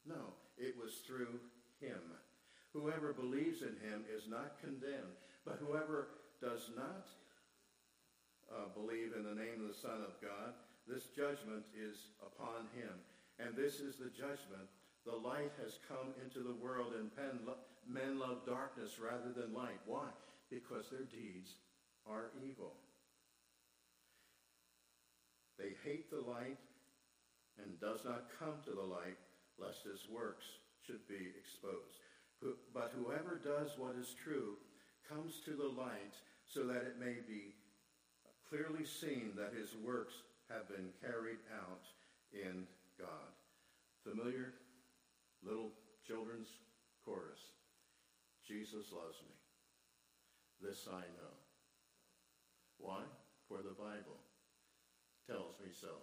No, 0.06 0.36
it 0.58 0.76
was 0.82 1.02
through 1.06 1.40
him. 1.80 2.00
Whoever 2.74 3.14
believes 3.14 3.62
in 3.62 3.76
him 3.84 4.04
is 4.14 4.28
not 4.28 4.60
condemned, 4.62 5.16
but 5.46 5.60
whoever 5.60 6.10
does 6.42 6.70
not 6.76 7.08
uh, 8.52 8.68
believe 8.76 9.14
in 9.16 9.24
the 9.24 9.36
name 9.36 9.62
of 9.62 9.68
the 9.68 9.82
Son 9.82 10.04
of 10.04 10.22
God 10.22 10.54
this 10.88 11.12
judgment 11.12 11.68
is 11.76 12.16
upon 12.24 12.72
him. 12.72 12.96
And 13.40 13.56
this 13.56 13.80
is 13.80 13.98
the 13.98 14.10
judgment. 14.10 14.68
The 15.06 15.16
light 15.16 15.52
has 15.64 15.80
come 15.88 16.14
into 16.24 16.40
the 16.40 16.56
world, 16.56 16.94
and 16.98 17.12
men 17.88 18.20
love 18.20 18.46
darkness 18.46 19.00
rather 19.00 19.32
than 19.32 19.54
light. 19.54 19.80
Why? 19.86 20.10
Because 20.50 20.90
their 20.90 21.06
deeds 21.06 21.56
are 22.10 22.32
evil. 22.46 22.74
They 25.58 25.74
hate 25.84 26.10
the 26.10 26.22
light 26.22 26.58
and 27.58 27.80
does 27.80 28.06
not 28.06 28.30
come 28.38 28.62
to 28.66 28.72
the 28.72 28.82
light, 28.82 29.18
lest 29.58 29.84
his 29.84 30.08
works 30.12 30.46
should 30.86 31.08
be 31.08 31.34
exposed. 31.38 31.98
But 32.74 32.94
whoever 32.96 33.42
does 33.44 33.78
what 33.78 33.96
is 34.00 34.14
true 34.24 34.58
comes 35.10 35.42
to 35.46 35.52
the 35.52 35.82
light 35.82 36.14
so 36.46 36.66
that 36.68 36.84
it 36.84 37.00
may 37.00 37.18
be 37.28 37.56
clearly 38.50 38.86
seen 38.86 39.32
that 39.36 39.58
his 39.58 39.76
works 39.84 40.14
have 40.50 40.68
been 40.70 40.90
carried 41.02 41.40
out 41.52 41.84
in 42.32 42.68
God. 43.00 43.32
Familiar 44.04 44.54
little 45.46 45.72
children's 46.06 46.50
chorus. 47.06 47.54
Jesus 48.46 48.92
loves 48.92 49.22
me. 49.22 49.36
This 50.62 50.88
I 50.90 51.06
know. 51.20 51.36
Why? 52.80 53.04
For 53.48 53.62
the 53.62 53.78
Bible 53.78 54.18
tells 55.28 55.60
me 55.62 55.72
so. 55.72 56.02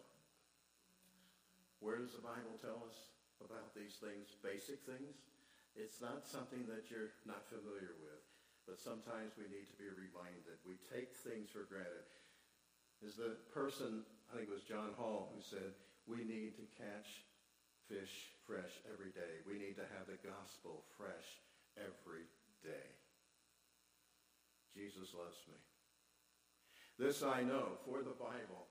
Where 1.81 1.99
does 2.01 2.17
the 2.17 2.25
Bible 2.25 2.57
tell 2.61 2.81
us 2.87 3.13
about 3.45 3.75
these 3.75 4.01
things? 4.01 4.33
Basic 4.41 4.81
things? 4.87 5.21
It's 5.75 5.99
not 6.01 6.25
something 6.25 6.65
that 6.71 6.89
you're 6.89 7.19
not 7.27 7.51
familiar 7.51 7.99
with, 7.99 8.23
but 8.65 8.79
sometimes 8.79 9.35
we 9.35 9.51
need 9.51 9.67
to 9.69 9.77
be 9.77 9.91
reminded. 9.91 10.63
We 10.63 10.79
take 10.87 11.19
things 11.19 11.51
for 11.51 11.67
granted. 11.67 12.07
Is 13.03 13.19
the 13.19 13.37
person 13.53 14.07
I 14.31 14.39
think 14.39 14.49
it 14.49 14.55
was 14.55 14.65
John 14.65 14.95
Hall 14.97 15.35
who 15.35 15.43
said, 15.43 15.77
we 16.07 16.25
need 16.25 16.57
to 16.57 16.67
catch 16.77 17.25
fish 17.89 18.33
fresh 18.47 18.81
every 18.93 19.13
day. 19.13 19.41
We 19.49 19.61
need 19.61 19.77
to 19.77 19.87
have 19.97 20.09
the 20.09 20.21
gospel 20.21 20.85
fresh 20.97 21.41
every 21.77 22.29
day. 22.65 22.89
Jesus 24.75 25.15
loves 25.15 25.39
me. 25.49 25.59
This 26.99 27.23
I 27.23 27.43
know, 27.43 27.79
for 27.85 28.03
the 28.03 28.15
Bible 28.15 28.71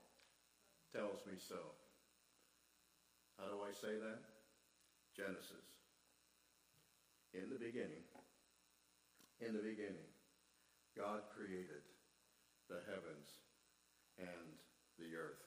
tells 0.92 1.20
me 1.26 1.36
so. 1.36 1.60
How 3.38 3.46
do 3.50 3.60
I 3.66 3.72
say 3.72 3.98
that? 3.98 4.20
Genesis. 5.16 5.68
In 7.34 7.50
the 7.50 7.58
beginning, 7.58 8.06
in 9.40 9.52
the 9.52 9.62
beginning, 9.62 10.08
God 10.96 11.22
created 11.34 11.82
the 12.68 12.80
heavens 12.86 13.28
and 14.18 14.54
the 14.98 15.16
earth. 15.16 15.43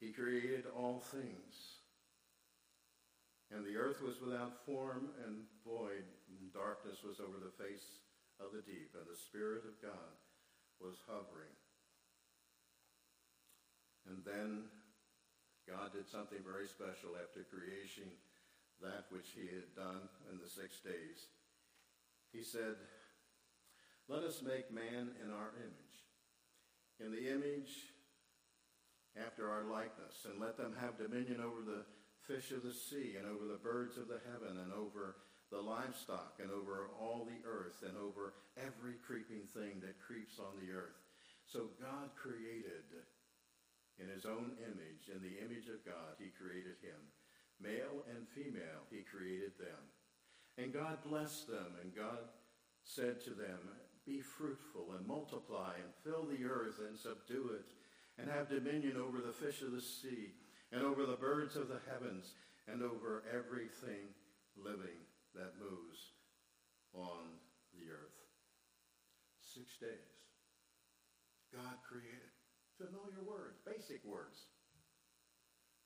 He 0.00 0.12
created 0.12 0.64
all 0.76 1.00
things. 1.00 1.82
And 3.50 3.64
the 3.64 3.76
earth 3.76 4.02
was 4.02 4.20
without 4.20 4.64
form 4.66 5.08
and 5.26 5.44
void, 5.64 6.04
and 6.28 6.52
darkness 6.52 6.98
was 7.02 7.18
over 7.18 7.40
the 7.40 7.64
face 7.64 8.04
of 8.38 8.52
the 8.52 8.62
deep, 8.62 8.94
and 8.94 9.08
the 9.08 9.18
Spirit 9.18 9.64
of 9.64 9.80
God 9.82 10.14
was 10.80 11.00
hovering. 11.08 11.56
And 14.06 14.22
then 14.24 14.64
God 15.66 15.92
did 15.92 16.08
something 16.08 16.38
very 16.44 16.68
special 16.68 17.16
after 17.18 17.44
creation, 17.44 18.08
that 18.80 19.06
which 19.10 19.34
he 19.34 19.48
had 19.48 19.74
done 19.74 20.08
in 20.30 20.38
the 20.38 20.48
six 20.48 20.80
days. 20.80 21.26
He 22.32 22.42
said, 22.44 22.76
let 24.08 24.22
us 24.22 24.40
make 24.40 24.72
man 24.72 25.12
in 25.22 25.30
our 25.32 25.52
image. 25.60 25.96
In 27.00 27.12
the 27.12 27.28
image 27.28 27.92
after 29.24 29.50
our 29.50 29.64
likeness, 29.64 30.26
and 30.28 30.40
let 30.40 30.56
them 30.56 30.74
have 30.80 30.98
dominion 30.98 31.40
over 31.40 31.62
the 31.62 31.84
fish 32.26 32.52
of 32.52 32.62
the 32.62 32.72
sea, 32.72 33.16
and 33.16 33.26
over 33.26 33.46
the 33.46 33.62
birds 33.62 33.96
of 33.96 34.08
the 34.08 34.20
heaven, 34.30 34.58
and 34.58 34.72
over 34.72 35.16
the 35.50 35.60
livestock, 35.60 36.36
and 36.42 36.50
over 36.50 36.90
all 37.00 37.24
the 37.24 37.40
earth, 37.48 37.82
and 37.82 37.96
over 37.96 38.34
every 38.56 39.00
creeping 39.00 39.48
thing 39.54 39.80
that 39.80 40.00
creeps 40.00 40.38
on 40.38 40.60
the 40.60 40.72
earth. 40.72 41.00
So 41.46 41.72
God 41.80 42.12
created 42.14 42.84
in 43.98 44.08
his 44.08 44.26
own 44.26 44.52
image, 44.62 45.10
in 45.10 45.22
the 45.22 45.40
image 45.42 45.66
of 45.66 45.84
God, 45.84 46.14
he 46.18 46.30
created 46.30 46.78
him. 46.84 47.00
Male 47.58 48.06
and 48.14 48.28
female, 48.28 48.86
he 48.90 49.02
created 49.02 49.58
them. 49.58 49.82
And 50.58 50.72
God 50.72 51.02
blessed 51.02 51.48
them, 51.48 51.74
and 51.82 51.94
God 51.94 52.30
said 52.84 53.20
to 53.24 53.30
them, 53.30 53.58
Be 54.06 54.20
fruitful 54.20 54.94
and 54.96 55.06
multiply 55.06 55.74
and 55.82 55.90
fill 56.04 56.26
the 56.26 56.44
earth 56.44 56.78
and 56.86 56.96
subdue 56.96 57.50
it, 57.58 57.66
and 58.18 58.28
have 58.28 58.50
dominion 58.50 58.96
over 58.96 59.18
the 59.18 59.32
fish 59.32 59.62
of 59.62 59.72
the 59.72 59.80
sea, 59.80 60.34
and 60.72 60.82
over 60.82 61.06
the 61.06 61.16
birds 61.16 61.56
of 61.56 61.68
the 61.68 61.80
heavens, 61.88 62.34
and 62.66 62.82
over 62.82 63.22
everything 63.32 64.12
living 64.56 65.06
that 65.34 65.56
moves 65.56 66.12
on 66.92 67.38
the 67.72 67.88
earth. 67.88 68.18
Six 69.40 69.78
days. 69.80 70.18
God 71.54 71.80
created 71.86 72.34
familiar 72.76 73.24
words, 73.24 73.58
basic 73.64 74.04
words, 74.04 74.50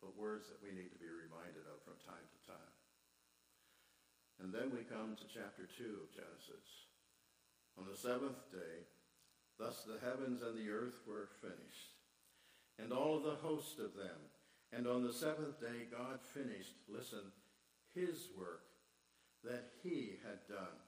but 0.03 0.19
words 0.19 0.51
that 0.51 0.59
we 0.59 0.75
need 0.75 0.91
to 0.91 0.99
be 0.99 1.09
reminded 1.09 1.63
of 1.71 1.79
from 1.87 1.97
time 2.03 2.27
to 2.27 2.39
time. 2.51 2.75
And 4.43 4.51
then 4.51 4.75
we 4.75 4.83
come 4.83 5.15
to 5.15 5.31
chapter 5.31 5.71
2 5.71 6.03
of 6.03 6.11
Genesis. 6.11 6.67
On 7.79 7.87
the 7.87 7.95
seventh 7.95 8.43
day, 8.51 8.91
thus 9.57 9.87
the 9.87 10.03
heavens 10.03 10.43
and 10.43 10.59
the 10.59 10.69
earth 10.69 10.99
were 11.07 11.31
finished, 11.39 11.92
and 12.79 12.93
all 12.93 13.17
of 13.17 13.25
the 13.25 13.37
host 13.47 13.79
of 13.79 13.95
them. 13.95 14.19
And 14.73 14.87
on 14.87 15.07
the 15.07 15.13
seventh 15.13 15.61
day, 15.61 15.87
God 15.91 16.21
finished, 16.23 16.75
listen, 16.89 17.33
his 17.95 18.29
work 18.39 18.63
that 19.45 19.71
he 19.83 20.15
had 20.23 20.47
done. 20.49 20.79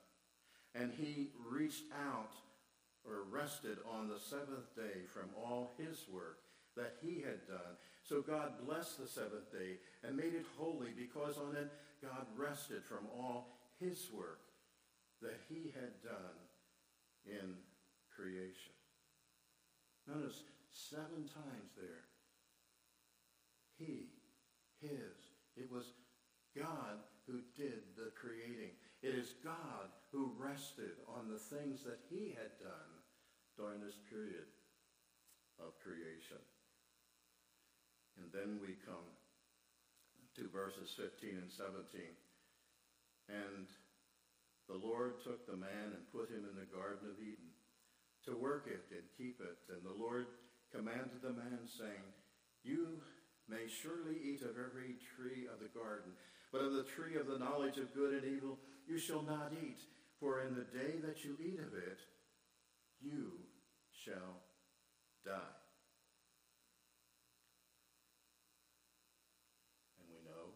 And 0.75 0.93
he 0.93 1.29
reached 1.51 1.85
out 1.93 2.33
or 3.05 3.25
rested 3.31 3.79
on 3.91 4.09
the 4.09 4.19
seventh 4.19 4.75
day 4.75 5.05
from 5.13 5.29
all 5.37 5.73
his 5.79 6.07
work 6.11 6.39
that 6.77 6.97
he 7.03 7.17
had 7.17 7.47
done. 7.47 7.77
So 8.03 8.23
God 8.23 8.53
blessed 8.67 8.99
the 8.99 9.07
seventh 9.07 9.53
day 9.53 9.79
and 10.03 10.17
made 10.17 10.35
it 10.35 10.47
holy 10.57 10.91
because 10.97 11.37
on 11.39 11.55
it 11.57 11.71
God 12.03 12.27
rested 12.37 12.83
from 12.85 13.07
all 13.17 13.59
his 13.79 14.09
work 14.13 14.41
that 15.23 15.41
he 15.49 15.73
had 15.75 16.03
done 16.03 16.37
in 17.27 17.55
creation. 18.15 18.73
Notice 20.07 20.43
seven 20.75 21.31
times 21.31 21.71
there. 21.79 22.11
He, 23.79 24.11
his. 24.83 25.15
It 25.57 25.71
was 25.71 25.95
God 26.59 26.99
who 27.27 27.41
did 27.57 27.95
the 27.97 28.11
creating. 28.19 28.75
It 29.03 29.15
is 29.15 29.39
God 29.43 29.95
who 30.11 30.35
rested 30.37 30.99
on 31.07 31.31
the 31.31 31.39
things 31.39 31.83
that 31.87 32.03
he 32.11 32.35
had 32.35 32.59
done 32.59 32.93
during 33.57 33.81
this 33.81 33.99
period 34.11 34.51
of 35.63 35.79
creation. 35.79 36.43
And 38.19 38.31
then 38.35 38.59
we 38.59 38.75
come 38.83 39.09
to 40.37 40.51
verses 40.51 40.91
15 40.99 41.39
and 41.39 41.51
17. 41.51 42.03
And 43.31 43.67
the 44.69 44.79
Lord 44.79 45.23
took 45.23 45.47
the 45.47 45.59
man 45.59 45.95
and 45.95 46.13
put 46.15 46.31
him 46.31 46.47
in 46.47 46.57
the 46.59 46.71
Garden 46.71 47.07
of 47.11 47.19
Eden 47.23 47.55
to 48.27 48.37
work 48.37 48.67
it 48.67 48.83
and 48.91 49.05
keep 49.17 49.41
it. 49.41 49.59
And 49.69 49.83
the 49.85 49.95
Lord 49.95 50.27
commanded 50.75 51.23
the 51.23 51.31
man, 51.31 51.63
saying, 51.79 52.11
You 52.63 52.99
may 53.49 53.69
surely 53.69 54.19
eat 54.23 54.43
of 54.43 54.59
every 54.59 54.97
tree 55.15 55.47
of 55.47 55.61
the 55.61 55.71
garden, 55.79 56.13
but 56.51 56.63
of 56.63 56.73
the 56.73 56.83
tree 56.83 57.17
of 57.17 57.27
the 57.27 57.39
knowledge 57.39 57.79
of 57.79 57.95
good 57.95 58.15
and 58.15 58.25
evil 58.25 58.59
you 58.87 58.99
shall 58.99 59.23
not 59.23 59.53
eat, 59.63 59.79
for 60.19 60.41
in 60.41 60.55
the 60.55 60.67
day 60.77 60.99
that 61.07 61.25
you 61.25 61.37
eat 61.41 61.61
of 61.61 61.75
it, 61.75 62.01
you 63.01 63.33
shall 63.93 64.43
die. 65.25 65.57
And 69.99 70.09
we 70.11 70.19
know 70.25 70.55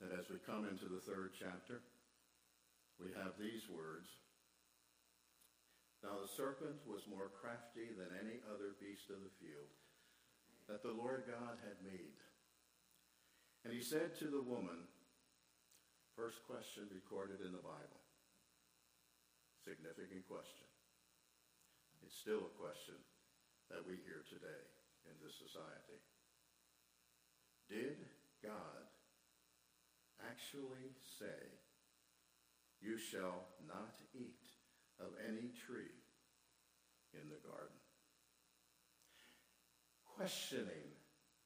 that 0.00 0.18
as 0.18 0.28
we 0.28 0.36
come 0.44 0.66
into 0.66 0.86
the 0.86 1.00
third 1.00 1.30
chapter, 1.38 1.80
we 3.00 3.08
have 3.16 3.32
these 3.38 3.68
words. 3.68 4.08
Now 6.04 6.20
the 6.20 6.28
serpent 6.28 6.84
was 6.84 7.08
more 7.08 7.32
crafty 7.32 7.88
than 7.96 8.12
any 8.20 8.44
other 8.52 8.76
beast 8.76 9.08
of 9.08 9.24
the 9.24 9.32
field 9.40 9.72
that 10.68 10.84
the 10.84 10.92
Lord 10.92 11.24
God 11.24 11.56
had 11.64 11.80
made. 11.80 12.20
And 13.64 13.72
he 13.72 13.80
said 13.80 14.12
to 14.20 14.28
the 14.28 14.44
woman, 14.44 14.84
first 16.12 16.44
question 16.44 16.92
recorded 16.92 17.40
in 17.40 17.56
the 17.56 17.64
Bible, 17.64 18.04
significant 19.64 20.28
question. 20.28 20.68
It's 22.04 22.20
still 22.20 22.52
a 22.52 22.58
question 22.60 23.00
that 23.72 23.80
we 23.80 23.96
hear 24.04 24.28
today 24.28 24.64
in 25.08 25.16
this 25.24 25.40
society. 25.40 26.04
Did 27.72 27.96
God 28.44 28.92
actually 30.20 30.92
say, 31.00 31.48
you 32.84 33.00
shall 33.00 33.48
not 33.64 33.96
eat 34.12 34.43
of 35.00 35.14
any 35.26 35.50
tree 35.66 35.94
in 37.14 37.28
the 37.28 37.40
garden? 37.46 37.78
Questioning 40.16 40.94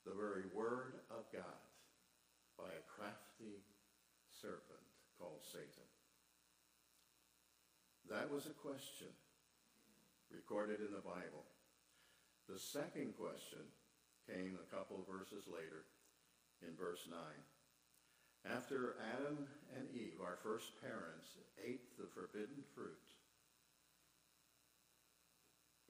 the 0.04 0.12
very 0.12 0.44
word 0.54 1.00
of 1.10 1.24
God 1.32 1.62
by 2.58 2.68
a 2.68 2.86
crafty 2.88 3.64
serpent 4.28 4.84
called 5.18 5.40
Satan. 5.42 5.88
That 8.08 8.32
was 8.32 8.46
a 8.46 8.56
question 8.56 9.12
recorded 10.30 10.80
in 10.80 10.92
the 10.92 11.04
Bible. 11.04 11.44
The 12.48 12.58
second 12.58 13.16
question 13.16 13.64
came 14.24 14.56
a 14.56 14.70
couple 14.74 15.04
verses 15.08 15.44
later 15.48 15.84
in 16.64 16.76
verse 16.76 17.04
9. 17.08 17.18
After 18.48 18.96
Adam 19.12 19.44
and 19.76 19.88
Eve, 19.92 20.20
our 20.22 20.38
first 20.42 20.80
parents, 20.80 21.36
ate 21.60 21.98
the 21.98 22.08
forbidden 22.08 22.64
fruit 22.74 23.07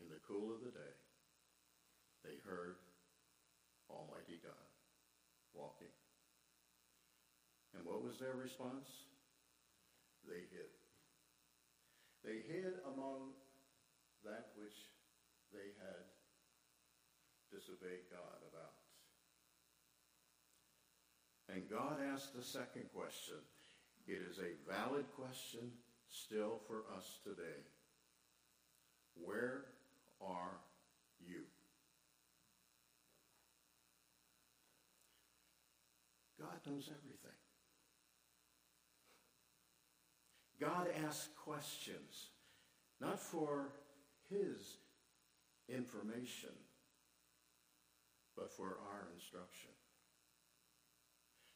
in 0.09 0.17
the 0.17 0.25
cool 0.25 0.49
of 0.49 0.65
the 0.65 0.73
day, 0.73 0.95
they 2.25 2.41
heard 2.49 2.81
Almighty 3.93 4.41
God 4.41 4.69
walking. 5.53 5.93
And 7.77 7.85
what 7.85 8.01
was 8.01 8.17
their 8.17 8.33
response? 8.33 8.89
They 10.25 10.49
hid. 10.49 10.73
They 12.25 12.41
hid 12.41 12.81
among 12.89 13.37
that 14.25 14.57
which 14.57 14.89
they 15.53 15.77
had 15.77 16.09
disobeyed 17.53 18.09
God 18.09 18.41
about. 18.49 18.81
And 21.53 21.69
God 21.69 22.01
asked 22.13 22.35
the 22.35 22.45
second 22.45 22.89
question. 22.97 23.41
It 24.07 24.25
is 24.25 24.41
a 24.41 24.57
valid 24.65 25.05
question 25.17 25.69
still 26.09 26.61
for 26.67 26.85
us 26.97 27.21
today. 27.25 27.61
Where 29.15 29.78
are 30.21 30.59
you? 31.21 31.43
God 36.39 36.59
knows 36.67 36.89
everything. 36.89 37.39
God 40.61 40.89
asks 41.07 41.29
questions 41.37 42.31
not 43.01 43.21
for 43.21 43.69
his 44.29 44.79
information, 45.69 46.51
but 48.37 48.51
for 48.53 48.79
our 48.91 49.09
instruction. 49.15 49.71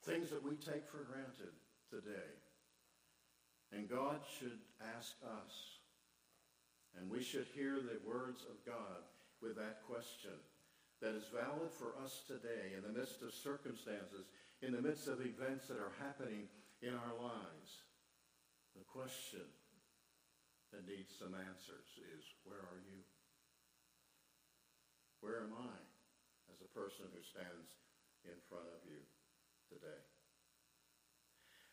Things 0.05 0.31
that 0.31 0.43
we 0.43 0.57
take 0.57 0.87
for 0.87 1.05
granted 1.05 1.53
today. 1.91 2.33
And 3.73 3.89
God 3.89 4.21
should 4.39 4.59
ask 4.97 5.15
us, 5.25 5.72
and 6.99 7.11
we 7.11 7.23
should 7.23 7.47
hear 7.55 7.81
the 7.81 8.01
words 8.07 8.45
of 8.49 8.61
God 8.67 9.03
with 9.41 9.57
that 9.57 9.83
question 9.89 10.37
that 11.01 11.19
is 11.19 11.27
valid 11.35 11.73
for 11.75 11.99
us 12.05 12.23
today 12.27 12.79
in 12.79 12.87
the 12.87 12.95
midst 12.95 13.23
of 13.23 13.35
circumstances, 13.35 14.31
in 14.63 14.71
the 14.71 14.81
midst 14.81 15.09
of 15.09 15.21
events 15.21 15.67
that 15.67 15.83
are 15.83 15.99
happening 15.99 16.47
in 16.81 16.95
our 16.95 17.15
lives. 17.19 17.83
The 18.79 18.87
question 18.87 19.45
that 20.73 20.87
needs 20.87 21.13
some 21.19 21.35
answers 21.35 21.91
is, 22.17 22.23
where 22.47 22.63
are 22.63 22.83
you? 22.87 23.03
Where 25.21 25.43
am 25.43 25.55
I 25.59 25.79
as 26.51 26.63
a 26.63 26.75
person 26.75 27.07
who 27.11 27.23
stands 27.23 27.79
in 28.25 28.39
front 28.49 28.71
of 28.71 28.83
you 28.87 29.03
today? 29.69 30.03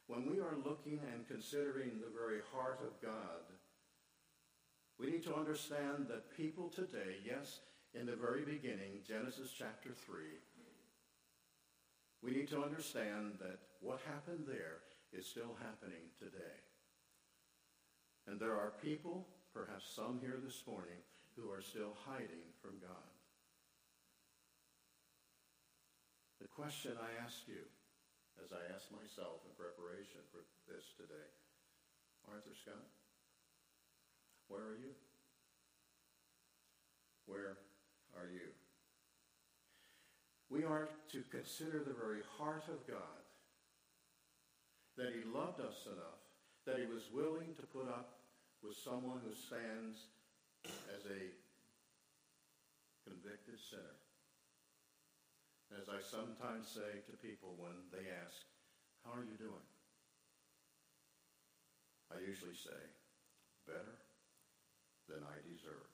When 0.10 0.25
we 0.25 0.41
are 0.41 0.58
looking 0.65 1.01
and 1.13 1.29
considering 1.29 2.01
the 2.01 2.10
very 2.10 2.41
heart 2.49 2.82
of 2.82 2.97
God, 2.97 3.45
need 5.19 5.27
to 5.27 5.36
understand 5.36 6.08
that 6.08 6.32
people 6.32 6.71
today, 6.71 7.19
yes, 7.27 7.60
in 7.91 8.05
the 8.05 8.15
very 8.15 8.47
beginning, 8.47 9.03
Genesis 9.03 9.51
chapter 9.51 9.91
3, 9.91 10.15
we 12.23 12.32
need 12.32 12.47
to 12.47 12.63
understand 12.63 13.36
that 13.43 13.60
what 13.82 13.99
happened 14.08 14.47
there 14.47 14.79
is 15.12 15.27
still 15.27 15.60
happening 15.60 16.08
today. 16.15 16.55
And 18.27 18.39
there 18.39 18.55
are 18.55 18.79
people, 18.79 19.27
perhaps 19.51 19.91
some 19.91 20.23
here 20.23 20.39
this 20.39 20.63
morning, 20.63 21.03
who 21.36 21.51
are 21.51 21.60
still 21.60 21.99
hiding 22.08 22.55
from 22.63 22.79
God. 22.79 23.12
The 26.39 26.47
question 26.47 26.95
I 26.95 27.12
ask 27.19 27.43
you 27.43 27.67
as 28.39 28.55
I 28.55 28.63
ask 28.71 28.88
myself 28.88 29.43
in 29.43 29.51
preparation 29.60 30.23
for 30.32 30.47
this 30.71 30.95
today. 30.95 31.27
Arthur 32.23 32.55
Scott, 32.55 32.88
where 34.47 34.63
are 34.63 34.79
you? 34.79 34.95
Where 37.30 37.62
are 38.18 38.28
you? 38.34 38.50
We 40.50 40.65
are 40.65 40.89
to 41.13 41.22
consider 41.30 41.80
the 41.80 41.94
very 41.94 42.26
heart 42.38 42.65
of 42.68 42.82
God, 42.89 43.22
that 44.98 45.13
he 45.13 45.22
loved 45.30 45.62
us 45.62 45.86
enough, 45.86 46.26
that 46.65 46.82
he 46.82 46.89
was 46.89 47.06
willing 47.13 47.54
to 47.56 47.65
put 47.70 47.88
up 47.88 48.18
with 48.65 48.76
someone 48.76 49.22
who 49.24 49.34
stands 49.34 50.10
as 50.65 51.06
a 51.06 51.22
convicted 53.08 53.62
sinner 53.62 54.00
as 55.78 55.86
I 55.86 56.02
sometimes 56.02 56.65
say 56.65 57.06
to 57.06 57.13
people 57.22 57.54
when 57.58 57.78
they 57.94 58.10
ask, 58.10 58.42
how 59.06 59.13
are 59.13 59.26
you 59.26 59.38
doing? 59.38 59.68
I 62.10 62.18
usually 62.26 62.58
say, 62.58 62.82
better 63.68 64.02
than 65.06 65.22
I 65.22 65.38
deserve. 65.46 65.88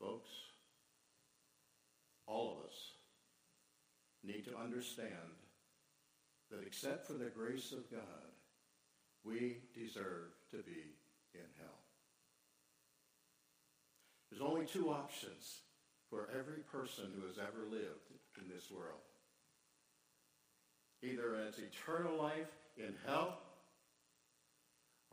Folks, 0.00 0.30
all 2.26 2.58
of 2.58 2.66
us 2.66 2.76
need 4.24 4.44
to 4.44 4.56
understand 4.56 5.12
that 6.50 6.64
except 6.66 7.06
for 7.06 7.14
the 7.14 7.30
grace 7.30 7.72
of 7.72 7.90
God, 7.90 8.00
we 9.24 9.58
deserve 9.74 10.30
to 10.50 10.58
be 10.58 10.94
in 11.34 11.46
hell. 11.58 11.78
There's 14.30 14.42
only 14.42 14.66
two 14.66 14.90
options 14.90 15.60
for 16.10 16.28
every 16.32 16.62
person 16.70 17.12
who 17.14 17.26
has 17.26 17.38
ever 17.38 17.64
lived 17.70 18.12
in 18.40 18.48
this 18.48 18.70
world. 18.70 19.00
Either 21.02 21.36
as 21.46 21.58
eternal 21.58 22.16
life 22.16 22.52
in 22.76 22.94
hell 23.06 23.38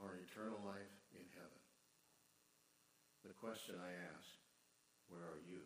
or 0.02 0.18
eternal 0.24 0.60
life 0.66 0.96
in 1.14 1.26
heaven. 1.34 1.62
The 3.24 3.34
question 3.34 3.76
I 3.80 3.92
ask, 4.16 4.35
where 5.10 5.24
are 5.24 5.44
you? 5.46 5.64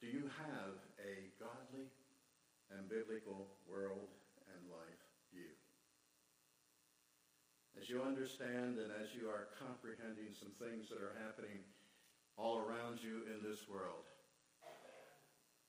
Do 0.00 0.08
you 0.08 0.30
have 0.48 0.76
a 0.96 1.28
godly 1.36 1.92
and 2.72 2.88
biblical 2.88 3.52
world 3.68 4.08
and 4.56 4.60
life 4.72 5.04
view? 5.32 5.52
As 7.80 7.88
you 7.88 8.02
understand 8.02 8.80
and 8.80 8.92
as 9.00 9.12
you 9.14 9.28
are 9.28 9.52
comprehending 9.60 10.32
some 10.32 10.52
things 10.56 10.88
that 10.88 11.00
are 11.00 11.16
happening 11.20 11.64
all 12.40 12.58
around 12.58 13.02
you 13.02 13.28
in 13.28 13.44
this 13.44 13.68
world. 13.68 14.08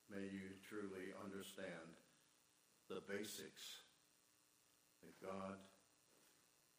May 0.09 0.23
you 0.23 0.55
truly 0.67 1.11
understand 1.23 1.99
the 2.89 3.03
basics 3.07 3.83
that 5.03 5.15
God, 5.23 5.55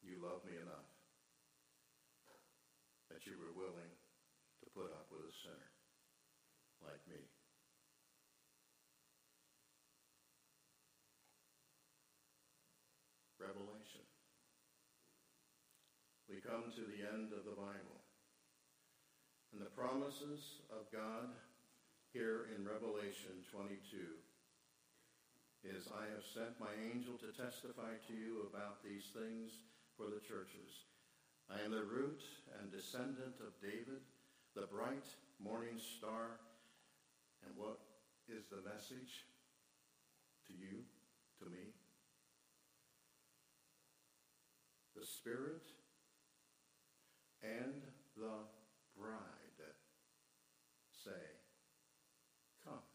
you 0.03 0.17
love 0.21 0.45
me 0.45 0.57
enough 0.57 0.92
you 3.27 3.39
were 3.39 3.55
willing 3.55 3.93
to 4.63 4.67
put 4.75 4.91
up 4.91 5.07
with 5.11 5.23
a 5.27 5.35
sinner 5.43 5.73
like 6.83 7.03
me. 7.07 7.23
Revelation. 13.39 14.07
We 16.31 16.39
come 16.43 16.71
to 16.75 16.85
the 16.87 17.03
end 17.03 17.35
of 17.35 17.43
the 17.45 17.59
Bible. 17.59 17.99
And 19.53 19.61
the 19.61 19.75
promises 19.77 20.65
of 20.73 20.89
God 20.89 21.29
here 22.15 22.49
in 22.57 22.65
Revelation 22.65 23.45
22 23.53 23.77
is, 25.69 25.87
I 25.93 26.09
have 26.11 26.25
sent 26.25 26.59
my 26.59 26.73
angel 26.91 27.21
to 27.21 27.37
testify 27.37 27.95
to 28.09 28.15
you 28.15 28.49
about 28.49 28.83
these 28.83 29.13
things 29.13 29.53
for 29.97 30.09
the 30.09 30.25
churches. 30.25 30.92
I 31.51 31.65
am 31.65 31.73
the 31.73 31.85
root 31.85 32.23
and 32.59 32.71
descendant 32.71 33.41
of 33.41 33.61
David, 33.61 34.03
the 34.55 34.67
bright 34.67 35.07
morning 35.43 35.79
star. 35.79 36.39
And 37.45 37.57
what 37.57 37.79
is 38.29 38.45
the 38.47 38.63
message 38.69 39.27
to 40.47 40.53
you, 40.53 40.85
to 41.41 41.51
me? 41.51 41.75
The 44.97 45.05
Spirit 45.05 45.67
and 47.43 47.83
the 48.17 48.47
bride 48.97 49.43
say, 51.05 51.11
Come. 52.65 52.87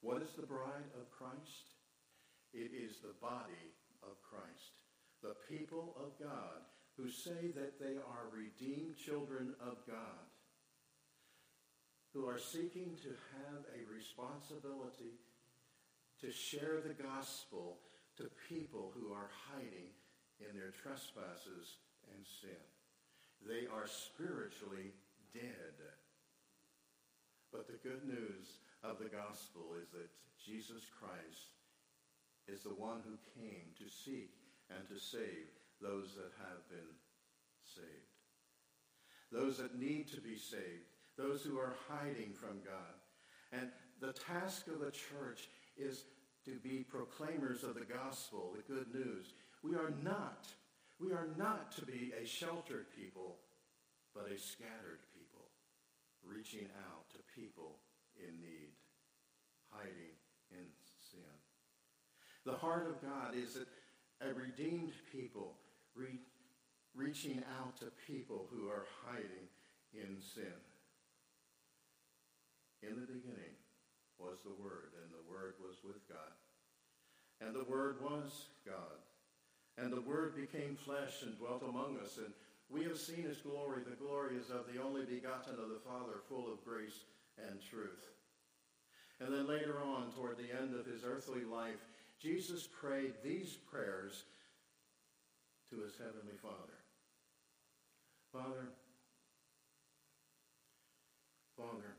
What 0.00 0.22
is 0.22 0.32
the 0.32 0.46
bride 0.46 0.88
of 0.96 1.10
Christ? 1.10 1.76
It 2.54 2.72
is 2.72 3.00
the 3.00 3.12
body 3.20 3.76
of 4.02 4.16
Christ, 4.22 4.67
the 5.22 5.34
people 5.48 5.96
of 5.98 6.18
God 6.18 6.62
who 6.96 7.08
say 7.08 7.52
that 7.54 7.78
they 7.78 7.96
are 7.96 8.34
redeemed 8.34 8.96
children 8.96 9.54
of 9.60 9.78
God, 9.86 10.26
who 12.12 12.26
are 12.26 12.38
seeking 12.38 12.96
to 13.02 13.08
have 13.08 13.62
a 13.70 13.94
responsibility 13.94 15.20
to 16.20 16.32
share 16.32 16.80
the 16.82 17.00
gospel 17.00 17.78
to 18.16 18.30
people 18.48 18.92
who 18.94 19.12
are 19.12 19.30
hiding 19.52 19.94
in 20.40 20.58
their 20.58 20.74
trespasses 20.82 21.78
and 22.14 22.26
sin. 22.26 22.66
They 23.46 23.70
are 23.70 23.86
spiritually 23.86 24.94
dead. 25.32 25.78
But 27.52 27.68
the 27.68 27.78
good 27.88 28.06
news 28.06 28.58
of 28.82 28.98
the 28.98 29.08
gospel 29.08 29.78
is 29.80 29.88
that 29.90 30.10
Jesus 30.44 30.82
Christ 30.98 31.54
is 32.48 32.62
the 32.62 32.74
one 32.74 33.00
who 33.06 33.18
came 33.38 33.70
to 33.78 33.86
seek 33.88 34.34
and 34.70 34.86
to 34.88 34.98
save 34.98 35.48
those 35.80 36.14
that 36.14 36.32
have 36.38 36.68
been 36.68 36.92
saved. 37.64 38.08
Those 39.30 39.58
that 39.58 39.78
need 39.78 40.08
to 40.12 40.20
be 40.20 40.36
saved. 40.36 40.88
Those 41.16 41.42
who 41.42 41.58
are 41.58 41.76
hiding 41.88 42.32
from 42.32 42.60
God. 42.64 42.96
And 43.52 43.68
the 44.00 44.12
task 44.12 44.66
of 44.68 44.80
the 44.80 44.90
church 44.90 45.48
is 45.76 46.04
to 46.44 46.52
be 46.56 46.84
proclaimers 46.88 47.64
of 47.64 47.74
the 47.74 47.84
gospel, 47.84 48.54
the 48.56 48.72
good 48.72 48.94
news. 48.94 49.32
We 49.62 49.74
are 49.74 49.92
not, 50.02 50.46
we 51.00 51.12
are 51.12 51.28
not 51.36 51.72
to 51.76 51.84
be 51.84 52.12
a 52.20 52.26
sheltered 52.26 52.86
people, 52.96 53.36
but 54.14 54.30
a 54.32 54.38
scattered 54.38 55.00
people, 55.14 55.50
reaching 56.24 56.68
out 56.88 57.10
to 57.10 57.40
people 57.40 57.76
in 58.16 58.40
need, 58.40 58.72
hiding 59.70 60.16
in 60.50 60.64
sin. 60.98 61.20
The 62.44 62.56
heart 62.56 62.88
of 62.88 63.02
God 63.02 63.34
is 63.36 63.54
that 63.54 63.68
a 64.20 64.34
redeemed 64.34 64.92
people 65.12 65.54
re- 65.94 66.20
reaching 66.94 67.42
out 67.60 67.76
to 67.78 67.86
people 68.06 68.46
who 68.50 68.68
are 68.68 68.86
hiding 69.06 69.46
in 69.94 70.20
sin. 70.20 70.58
In 72.82 73.00
the 73.00 73.06
beginning 73.06 73.54
was 74.18 74.38
the 74.42 74.62
Word, 74.62 74.94
and 75.02 75.10
the 75.12 75.30
Word 75.30 75.54
was 75.60 75.76
with 75.84 76.08
God. 76.08 76.34
And 77.40 77.54
the 77.54 77.70
Word 77.70 77.96
was 78.02 78.46
God. 78.66 78.98
And 79.76 79.92
the 79.92 80.00
Word 80.00 80.34
became 80.34 80.76
flesh 80.76 81.22
and 81.22 81.38
dwelt 81.38 81.62
among 81.62 81.98
us, 82.02 82.18
and 82.18 82.32
we 82.68 82.82
have 82.84 82.98
seen 82.98 83.22
his 83.22 83.38
glory. 83.38 83.82
The 83.82 83.96
glory 83.96 84.36
is 84.36 84.50
of 84.50 84.66
the 84.72 84.82
only 84.82 85.04
begotten 85.04 85.54
of 85.54 85.70
the 85.70 85.80
Father, 85.86 86.20
full 86.28 86.52
of 86.52 86.64
grace 86.64 87.06
and 87.38 87.58
truth. 87.62 88.10
And 89.20 89.32
then 89.32 89.46
later 89.46 89.80
on, 89.82 90.12
toward 90.12 90.36
the 90.36 90.54
end 90.54 90.74
of 90.74 90.86
his 90.86 91.02
earthly 91.04 91.44
life, 91.44 91.80
Jesus 92.20 92.66
prayed 92.66 93.14
these 93.22 93.56
prayers 93.70 94.24
to 95.70 95.80
his 95.80 95.96
heavenly 95.98 96.36
Father. 96.42 96.78
Father, 98.32 98.68
Father, 101.56 101.94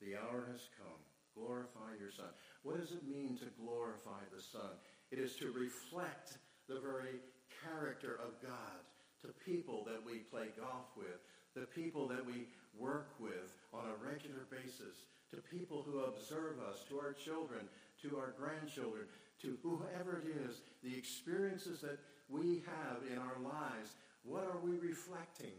the 0.00 0.16
hour 0.16 0.44
has 0.52 0.68
come. 0.76 1.00
Glorify 1.34 1.98
your 1.98 2.10
Son. 2.10 2.30
What 2.62 2.80
does 2.80 2.92
it 2.92 3.08
mean 3.08 3.36
to 3.38 3.46
glorify 3.60 4.22
the 4.34 4.42
Son? 4.42 4.76
It 5.10 5.18
is 5.18 5.36
to 5.36 5.50
reflect 5.52 6.38
the 6.68 6.80
very 6.80 7.20
character 7.64 8.20
of 8.22 8.40
God 8.40 8.80
to 9.22 9.32
people 9.44 9.84
that 9.86 10.04
we 10.04 10.18
play 10.18 10.48
golf 10.56 10.92
with, 10.96 11.20
the 11.54 11.66
people 11.66 12.06
that 12.08 12.24
we 12.24 12.46
work 12.78 13.08
with 13.18 13.56
on 13.72 13.84
a 13.88 14.04
regular 14.04 14.46
basis, 14.50 15.08
to 15.30 15.56
people 15.56 15.82
who 15.82 16.00
observe 16.00 16.60
us, 16.60 16.84
to 16.88 16.98
our 16.98 17.12
children, 17.12 17.66
to 18.04 18.18
our 18.20 18.34
grandchildren, 18.36 19.08
to 19.40 19.56
whoever 19.62 20.20
it 20.20 20.28
is, 20.44 20.60
the 20.82 20.96
experiences 20.96 21.80
that 21.80 21.98
we 22.28 22.62
have 22.68 23.00
in 23.10 23.18
our 23.18 23.40
lives, 23.40 23.96
what 24.22 24.44
are 24.44 24.60
we 24.60 24.76
reflecting? 24.76 25.56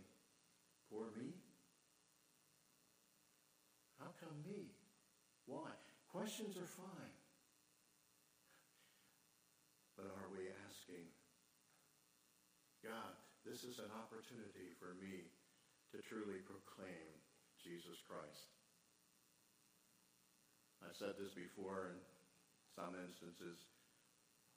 For 0.90 1.10
me? 1.18 1.34
How 4.00 4.14
come 4.22 4.38
me? 4.46 4.70
Why? 5.46 5.74
Questions 6.14 6.58
are 6.58 6.70
fine. 6.70 7.16
But 9.98 10.14
are 10.14 10.30
we 10.30 10.46
asking, 10.70 11.10
God, 12.86 13.18
this 13.42 13.66
is 13.66 13.82
an 13.82 13.90
opportunity 13.98 14.78
for 14.78 14.94
me 15.02 15.26
to 15.90 15.98
truly 16.06 16.46
proclaim 16.46 17.10
Jesus 17.58 17.98
Christ. 18.06 18.46
I've 20.86 20.94
said 20.94 21.18
this 21.18 21.34
before 21.34 21.96
in 21.96 21.98
some 22.76 22.92
instances, 23.08 23.64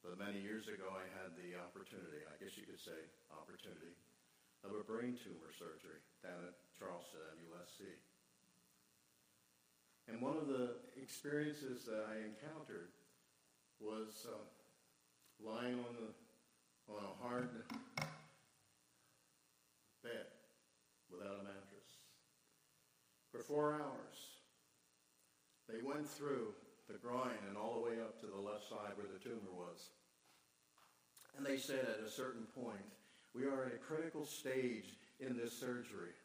but 0.03 0.19
many 0.19 0.43
years 0.43 0.67
ago 0.67 0.91
I 0.91 1.07
had 1.23 1.39
the 1.39 1.55
opportunity, 1.55 2.27
I 2.27 2.35
guess 2.43 2.59
you 2.59 2.67
could 2.67 2.83
say 2.83 2.99
opportunity, 3.31 3.95
of 4.67 4.75
a 4.75 4.83
brain 4.83 5.15
tumor 5.15 5.55
surgery 5.55 6.03
down 6.19 6.43
at 6.43 6.59
Charleston 6.75 7.23
at 7.31 7.39
USC. 7.39 7.87
And 10.11 10.19
one 10.19 10.35
of 10.35 10.51
the 10.51 10.83
experiences 10.99 11.87
that 11.87 12.11
I 12.11 12.27
encountered 12.27 12.91
was 13.79 14.27
uh, 14.27 14.43
lying 15.39 15.79
on, 15.79 15.95
the, 15.95 16.11
on 16.91 17.07
a 17.07 17.15
hard 17.23 17.51
bed 20.03 20.27
without 21.07 21.39
a 21.39 21.45
mattress. 21.47 22.03
For 23.31 23.39
four 23.39 23.75
hours, 23.75 24.19
they 25.69 25.87
went 25.87 26.09
through 26.09 26.51
the 26.89 26.99
groin 26.99 27.37
and 27.47 27.57
all 27.57 27.75
the 27.75 27.85
way 27.85 28.01
up 28.01 28.19
to 28.21 28.27
the 28.27 28.41
left 28.41 28.69
side 28.69 28.97
where 28.97 29.07
the 29.07 29.23
tumor 29.23 29.53
was. 29.53 29.91
And 31.37 31.45
they 31.45 31.57
said 31.57 31.85
at 31.85 32.07
a 32.07 32.11
certain 32.11 32.47
point, 32.55 32.85
we 33.35 33.45
are 33.45 33.65
at 33.65 33.75
a 33.75 33.79
critical 33.79 34.25
stage 34.25 34.97
in 35.21 35.37
this 35.37 35.53
surgery. 35.53 36.17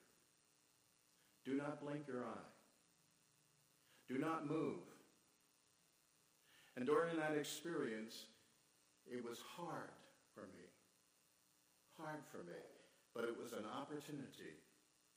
Do 1.46 1.56
not 1.56 1.82
blink 1.84 2.08
your 2.08 2.24
eye. 2.24 2.50
Do 4.08 4.18
not 4.18 4.48
move. 4.48 4.80
And 6.76 6.86
during 6.86 7.18
that 7.18 7.36
experience, 7.38 8.26
it 9.06 9.24
was 9.24 9.40
hard 9.58 9.94
for 10.34 10.48
me. 10.56 10.66
Hard 12.00 12.24
for 12.32 12.42
me. 12.48 12.64
But 13.14 13.26
it 13.26 13.36
was 13.38 13.54
an 13.54 13.68
opportunity 13.70 14.58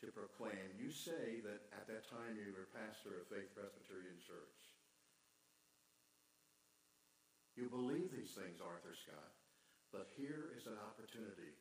to 0.01 0.13
proclaim. 0.13 0.77
You 0.77 0.91
say 0.93 1.41
that 1.41 1.65
at 1.73 1.89
that 1.89 2.05
time 2.11 2.37
you 2.37 2.53
were 2.53 2.69
pastor 2.77 3.25
of 3.25 3.33
Faith 3.33 3.49
Presbyterian 3.57 4.21
Church. 4.21 4.56
You 7.57 7.73
believe 7.73 8.13
these 8.13 8.37
things, 8.37 8.61
Arthur 8.61 8.93
Scott, 8.93 9.33
but 9.89 10.13
here 10.13 10.53
is 10.53 10.69
an 10.69 10.77
opportunity 10.77 11.57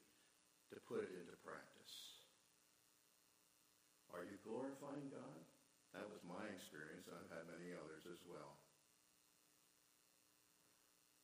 to 0.67 0.75
put 0.84 1.08
it 1.08 1.15
into 1.15 1.39
practice. 1.39 2.19
Are 4.12 4.27
you 4.27 4.36
glorifying 4.43 5.08
God? 5.08 5.39
That 5.95 6.12
was 6.12 6.19
my 6.27 6.43
experience. 6.51 7.08
I've 7.08 7.31
had 7.31 7.47
many 7.47 7.71
others 7.71 8.03
as 8.12 8.19
well. 8.27 8.60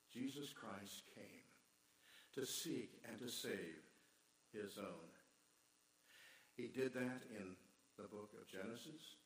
Jesus 0.08 0.56
Christ 0.56 1.04
came 1.12 1.44
to 2.36 2.48
seek 2.48 2.96
and 3.04 3.20
to 3.20 3.28
save 3.28 3.84
his 4.56 4.80
own. 4.80 5.12
He 6.56 6.72
did 6.72 6.96
that 6.96 7.28
in 7.28 7.60
the 8.00 8.08
book 8.08 8.32
of 8.40 8.48
Genesis. 8.48 9.20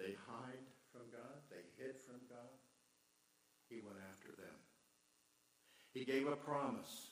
They 0.00 0.16
hide 0.28 0.64
from 0.88 1.12
God. 1.12 1.44
They 1.52 1.64
hid 1.76 2.00
from 2.00 2.24
God. 2.28 2.56
He 3.68 3.84
went 3.84 4.00
after 4.08 4.32
them. 4.32 4.61
He 5.92 6.04
gave 6.04 6.26
a 6.26 6.36
promise, 6.36 7.08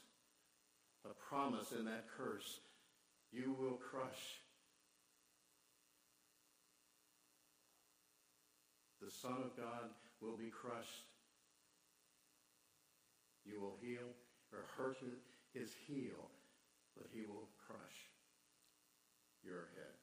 a 1.04 1.14
promise 1.28 1.72
in 1.78 1.84
that 1.84 2.06
curse. 2.16 2.60
You 3.32 3.54
will 3.58 3.76
crush 3.76 4.40
the 9.00 9.10
Son 9.10 9.36
of 9.44 9.56
God 9.56 9.90
will 10.20 10.36
be 10.36 10.50
crushed. 10.50 11.06
You 13.44 13.60
will 13.60 13.76
heal 13.80 14.12
or 14.52 14.64
hurt 14.76 14.98
his 15.54 15.72
heel 15.86 16.30
but 16.96 17.06
he 17.12 17.24
will 17.24 17.48
crush 17.66 18.12
your 19.42 19.72
head. 19.72 19.96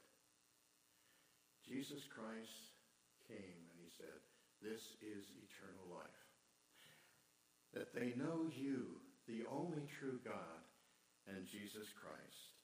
Jesus 1.61 2.07
Christ 2.09 2.73
came 3.27 3.61
and 3.69 3.77
he 3.77 3.91
said, 3.91 4.17
this 4.61 4.97
is 4.97 5.29
eternal 5.37 5.85
life. 5.93 6.16
That 7.73 7.93
they 7.93 8.13
know 8.15 8.47
you, 8.51 9.01
the 9.27 9.43
only 9.51 9.83
true 9.99 10.19
God, 10.23 10.63
and 11.27 11.43
Jesus 11.43 11.91
Christ, 11.91 12.55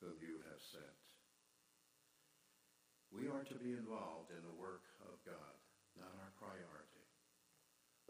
whom 0.00 0.14
you 0.22 0.38
have 0.46 0.62
sent. 0.62 0.98
We 3.10 3.30
are 3.30 3.46
to 3.46 3.58
be 3.58 3.74
involved 3.74 4.30
in 4.30 4.42
the 4.42 4.58
work 4.58 4.86
of 5.06 5.18
God, 5.26 5.54
not 5.98 6.14
our 6.18 6.34
priority. 6.38 7.06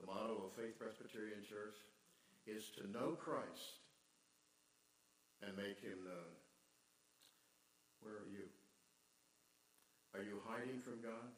The 0.00 0.08
motto 0.08 0.48
of 0.48 0.56
Faith 0.56 0.80
Presbyterian 0.80 1.44
Church 1.44 1.76
is 2.48 2.72
to 2.76 2.88
know 2.92 3.16
Christ 3.16 3.84
and 5.44 5.56
make 5.56 5.80
him 5.80 6.04
known. 6.04 6.32
Where 8.00 8.20
are 8.20 8.32
you? 8.32 8.48
Are 10.16 10.24
you 10.24 10.40
hiding 10.48 10.80
from 10.80 11.04
God? 11.04 11.32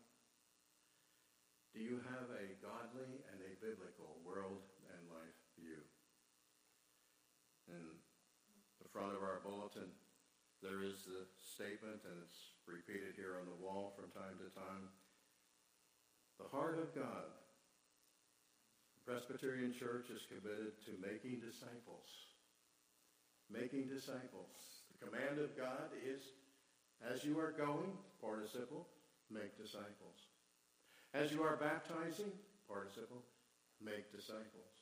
Do 1.74 1.82
you 1.82 1.98
have 2.06 2.30
a 2.32 2.54
godly 2.62 3.18
biblical 3.62 4.18
world 4.22 4.64
and 4.92 5.02
life 5.10 5.38
view? 5.58 5.80
In 7.72 7.82
the 8.82 8.88
front 8.92 9.12
of 9.12 9.22
our 9.22 9.42
bulletin, 9.42 9.90
there 10.62 10.86
is 10.86 11.04
the 11.04 11.26
statement, 11.36 12.04
and 12.06 12.16
it's 12.22 12.56
repeated 12.64 13.18
here 13.18 13.36
on 13.38 13.46
the 13.50 13.60
wall 13.60 13.92
from 13.96 14.08
time 14.14 14.38
to 14.38 14.48
time. 14.54 14.88
The 16.38 16.50
heart 16.52 16.78
of 16.78 16.94
God. 16.94 17.28
The 18.98 19.02
Presbyterian 19.08 19.72
Church 19.72 20.10
is 20.10 20.26
committed 20.28 20.78
to 20.86 20.92
making 21.02 21.40
disciples 21.40 22.36
making 23.50 23.86
disciples. 23.86 24.82
The 24.92 25.06
command 25.06 25.38
of 25.38 25.56
God 25.56 25.94
is, 26.02 26.20
as 27.02 27.24
you 27.24 27.38
are 27.38 27.52
going, 27.52 27.92
participle, 28.20 28.86
make 29.30 29.56
disciples. 29.56 30.18
As 31.14 31.32
you 31.32 31.42
are 31.42 31.56
baptizing, 31.56 32.32
participle, 32.68 33.22
make 33.82 34.12
disciples. 34.12 34.72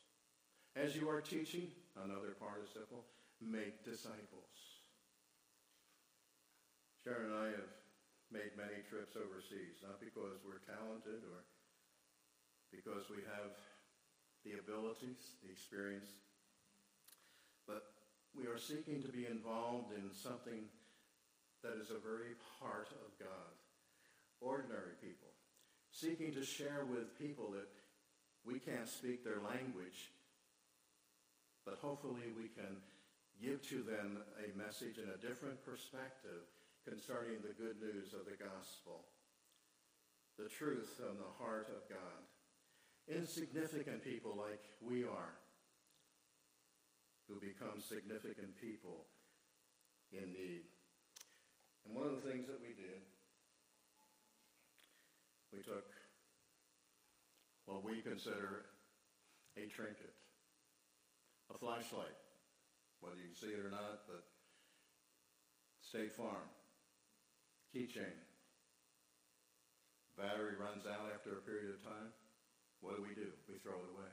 As 0.76 0.96
you 0.96 1.08
are 1.08 1.20
teaching, 1.20 1.68
another 2.02 2.34
participle, 2.38 3.04
make 3.40 3.84
disciples. 3.84 4.74
Sharon 7.04 7.30
and 7.30 7.38
I 7.38 7.46
have 7.52 7.72
made 8.32 8.56
many 8.56 8.82
trips 8.88 9.14
overseas, 9.14 9.84
not 9.84 10.00
because 10.00 10.40
we're 10.42 10.64
talented 10.64 11.22
or 11.28 11.44
because 12.72 13.06
we 13.06 13.22
have 13.28 13.54
the 14.42 14.58
abilities, 14.58 15.38
the 15.44 15.52
experience, 15.52 16.10
but 17.68 17.94
we 18.34 18.50
are 18.50 18.58
seeking 18.58 19.00
to 19.02 19.08
be 19.08 19.26
involved 19.30 19.94
in 19.94 20.10
something 20.10 20.66
that 21.62 21.78
is 21.80 21.88
a 21.88 22.02
very 22.02 22.34
heart 22.60 22.90
of 23.04 23.14
God. 23.20 23.52
Ordinary 24.40 24.98
people. 25.00 25.32
Seeking 25.90 26.34
to 26.34 26.44
share 26.44 26.84
with 26.84 27.16
people 27.16 27.52
that 27.52 27.70
we 28.46 28.58
can't 28.58 28.88
speak 28.88 29.24
their 29.24 29.40
language, 29.40 30.12
but 31.64 31.78
hopefully 31.80 32.28
we 32.36 32.48
can 32.52 32.76
give 33.40 33.66
to 33.68 33.82
them 33.82 34.18
a 34.38 34.56
message 34.56 34.98
and 34.98 35.10
a 35.10 35.26
different 35.26 35.64
perspective 35.64 36.44
concerning 36.84 37.40
the 37.40 37.56
good 37.56 37.80
news 37.80 38.12
of 38.12 38.28
the 38.28 38.36
gospel, 38.36 39.08
the 40.38 40.48
truth 40.48 40.92
from 41.00 41.16
the 41.16 41.32
heart 41.40 41.68
of 41.72 41.88
God. 41.88 42.20
Insignificant 43.08 44.04
people 44.04 44.36
like 44.36 44.62
we 44.80 45.04
are 45.04 45.36
who 47.28 47.40
become 47.40 47.80
significant 47.80 48.52
people 48.60 49.04
in 50.12 50.32
need. 50.32 50.64
And 51.84 51.96
one 51.96 52.06
of 52.06 52.16
the 52.16 52.28
things 52.28 52.46
that 52.46 52.60
we 52.60 52.72
did, 52.76 53.00
we 55.52 55.60
took 55.60 55.84
consider 58.04 58.68
a 59.56 59.64
trinket, 59.72 60.12
a 61.48 61.56
flashlight, 61.56 62.20
whether 63.00 63.16
you 63.16 63.32
see 63.32 63.56
it 63.56 63.64
or 63.64 63.70
not, 63.70 64.04
but 64.06 64.24
State 65.80 66.12
Farm, 66.12 66.52
keychain. 67.74 68.20
Battery 70.16 70.54
runs 70.60 70.86
out 70.86 71.10
after 71.12 71.32
a 71.32 71.42
period 71.48 71.74
of 71.74 71.82
time. 71.82 72.12
What 72.80 72.96
do 72.96 73.02
we 73.02 73.14
do? 73.16 73.32
We 73.48 73.58
throw 73.58 73.80
it 73.80 73.90
away. 73.96 74.12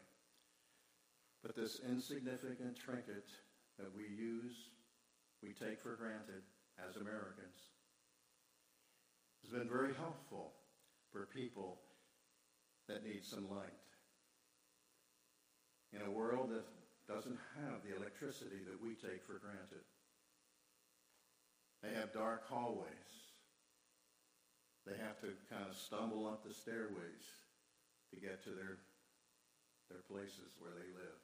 But 1.44 1.56
this 1.56 1.82
insignificant 1.88 2.78
trinket 2.80 3.28
that 3.78 3.92
we 3.96 4.04
use, 4.04 4.56
we 5.44 5.54
take 5.54 5.82
for 5.82 5.96
granted 5.96 6.42
as 6.80 6.96
Americans, 6.96 7.70
has 9.44 9.52
been 9.52 9.70
very 9.70 9.94
helpful 9.94 10.54
for 11.12 11.28
people 11.34 11.80
that 12.88 13.04
needs 13.04 13.28
some 13.28 13.50
light. 13.50 13.78
In 15.94 16.02
a 16.02 16.12
world 16.12 16.50
that 16.52 16.66
doesn't 17.08 17.40
have 17.60 17.84
the 17.84 17.96
electricity 17.96 18.64
that 18.66 18.82
we 18.82 18.96
take 18.96 19.26
for 19.26 19.40
granted. 19.40 19.84
They 21.84 21.94
have 22.00 22.14
dark 22.14 22.48
hallways. 22.48 23.12
They 24.86 24.98
have 24.98 25.20
to 25.22 25.36
kind 25.50 25.66
of 25.70 25.76
stumble 25.76 26.28
up 26.28 26.44
the 26.48 26.54
stairways 26.54 27.26
to 28.14 28.20
get 28.20 28.44
to 28.44 28.50
their, 28.52 28.78
their 29.90 30.02
places 30.10 30.56
where 30.60 30.72
they 30.72 30.90
live. 30.96 31.20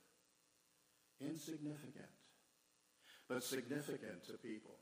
Insignificant, 1.32 2.14
but 3.28 3.44
significant 3.44 4.26
to 4.28 4.34
people. 4.34 4.78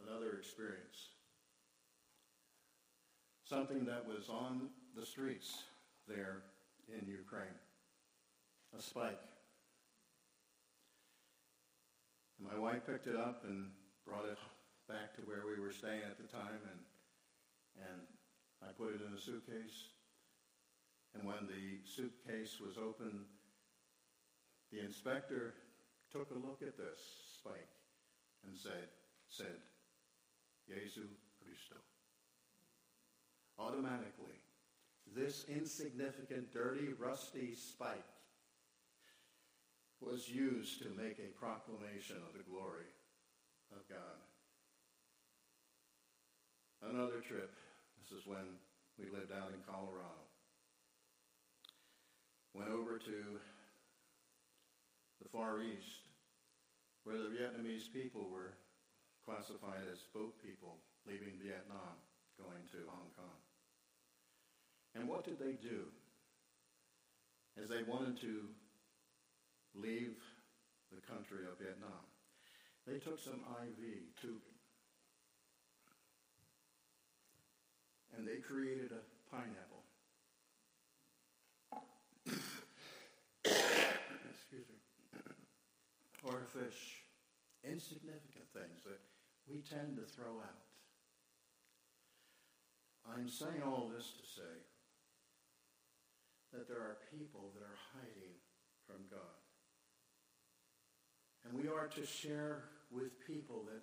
Another 0.00 0.38
experience. 0.38 1.11
Something 3.52 3.84
that 3.84 4.08
was 4.08 4.30
on 4.30 4.70
the 4.96 5.04
streets 5.04 5.64
there 6.08 6.40
in 6.88 7.06
Ukraine. 7.06 7.60
A 8.74 8.80
spike. 8.80 9.20
And 12.38 12.48
my 12.48 12.58
wife 12.58 12.86
picked 12.86 13.08
it 13.08 13.14
up 13.14 13.44
and 13.46 13.68
brought 14.06 14.24
it 14.24 14.38
back 14.88 15.14
to 15.16 15.20
where 15.28 15.44
we 15.44 15.60
were 15.60 15.70
staying 15.70 16.00
at 16.00 16.16
the 16.16 16.24
time 16.32 16.64
and 16.64 16.80
and 17.76 18.00
I 18.62 18.72
put 18.72 18.94
it 18.94 19.02
in 19.06 19.12
a 19.12 19.20
suitcase. 19.20 19.92
And 21.12 21.26
when 21.26 21.46
the 21.46 21.84
suitcase 21.84 22.56
was 22.58 22.78
opened, 22.78 23.20
the 24.72 24.80
inspector 24.80 25.52
took 26.10 26.30
a 26.30 26.46
look 26.46 26.62
at 26.62 26.78
this 26.78 27.00
spike 27.36 27.68
and 28.46 28.56
said, 28.56 28.88
said, 29.28 29.60
Jesu 30.66 31.04
Christo. 31.44 31.91
Automatically, 33.62 34.42
this 35.14 35.44
insignificant, 35.48 36.52
dirty, 36.52 36.88
rusty 36.98 37.54
spike 37.54 38.02
was 40.00 40.28
used 40.28 40.82
to 40.82 40.88
make 40.90 41.20
a 41.20 41.38
proclamation 41.38 42.16
of 42.26 42.32
the 42.32 42.42
glory 42.50 42.90
of 43.70 43.88
God. 43.88 44.18
Another 46.90 47.20
trip, 47.20 47.54
this 48.00 48.18
is 48.18 48.26
when 48.26 48.58
we 48.98 49.06
lived 49.06 49.30
out 49.30 49.52
in 49.54 49.62
Colorado. 49.62 50.26
Went 52.54 52.70
over 52.70 52.98
to 52.98 53.38
the 55.22 55.28
Far 55.28 55.62
East, 55.62 56.10
where 57.04 57.18
the 57.18 57.30
Vietnamese 57.30 57.92
people 57.92 58.28
were 58.28 58.54
classified 59.24 59.86
as 59.90 60.02
boat 60.12 60.34
people 60.42 60.78
leaving 61.06 61.38
Vietnam, 61.40 61.94
going 62.36 62.66
to 62.72 62.78
Hong 62.90 63.10
Kong. 63.16 63.41
And 64.94 65.08
what 65.08 65.24
did 65.24 65.38
they 65.38 65.52
do? 65.52 65.86
As 67.60 67.68
they 67.68 67.82
wanted 67.82 68.20
to 68.20 68.48
leave 69.74 70.16
the 70.90 71.00
country 71.12 71.44
of 71.50 71.58
Vietnam, 71.58 72.06
they 72.86 72.98
took 72.98 73.18
some 73.18 73.40
IV 73.62 73.78
tubing 74.20 74.52
and 78.16 78.26
they 78.26 78.36
created 78.36 78.90
a 78.92 79.34
pineapple. 79.34 79.82
Excuse 83.44 84.68
me. 84.68 84.76
Or 86.24 86.42
a 86.42 86.46
fish. 86.46 87.02
Insignificant 87.64 88.46
things 88.52 88.84
that 88.84 89.00
we 89.48 89.60
tend 89.60 89.96
to 89.96 90.02
throw 90.02 90.40
out. 90.40 90.62
I'm 93.10 93.28
saying 93.28 93.62
all 93.64 93.90
this 93.92 94.12
to 94.12 94.26
say 94.26 94.71
that 96.52 96.68
there 96.68 96.80
are 96.80 97.00
people 97.08 97.50
that 97.56 97.64
are 97.64 97.80
hiding 97.96 98.36
from 98.86 99.08
God. 99.08 99.40
And 101.44 101.56
we 101.56 101.68
are 101.68 101.88
to 101.88 102.04
share 102.06 102.68
with 102.92 103.18
people 103.26 103.64
that 103.66 103.82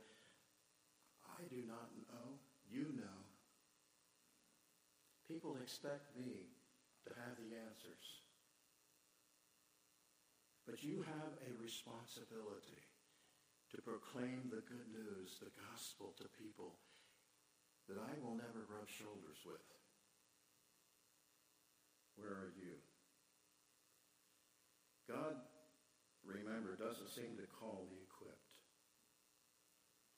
I 1.26 1.44
do 1.50 1.66
not 1.66 1.90
know, 2.08 2.38
you 2.70 2.94
know. 2.96 3.20
People 5.28 5.58
expect 5.62 6.16
me 6.16 6.50
to 7.06 7.12
have 7.14 7.36
the 7.38 7.58
answers. 7.58 8.06
But 10.66 10.84
you 10.84 11.02
have 11.02 11.34
a 11.42 11.52
responsibility 11.62 12.86
to 13.74 13.82
proclaim 13.82 14.50
the 14.50 14.66
good 14.66 14.90
news, 14.94 15.38
the 15.42 15.54
gospel 15.70 16.14
to 16.18 16.26
people 16.38 16.78
that 17.90 17.98
I 17.98 18.14
will 18.22 18.38
never 18.38 18.66
rub 18.70 18.90
shoulders 18.90 19.42
with. 19.46 19.79
Where 22.20 22.36
are 22.36 22.54
you? 22.60 22.76
God, 25.08 25.40
remember, 26.28 26.76
doesn't 26.76 27.10
seem 27.10 27.40
to 27.40 27.48
call 27.58 27.88
the 27.88 28.04
equipped. 28.04 28.56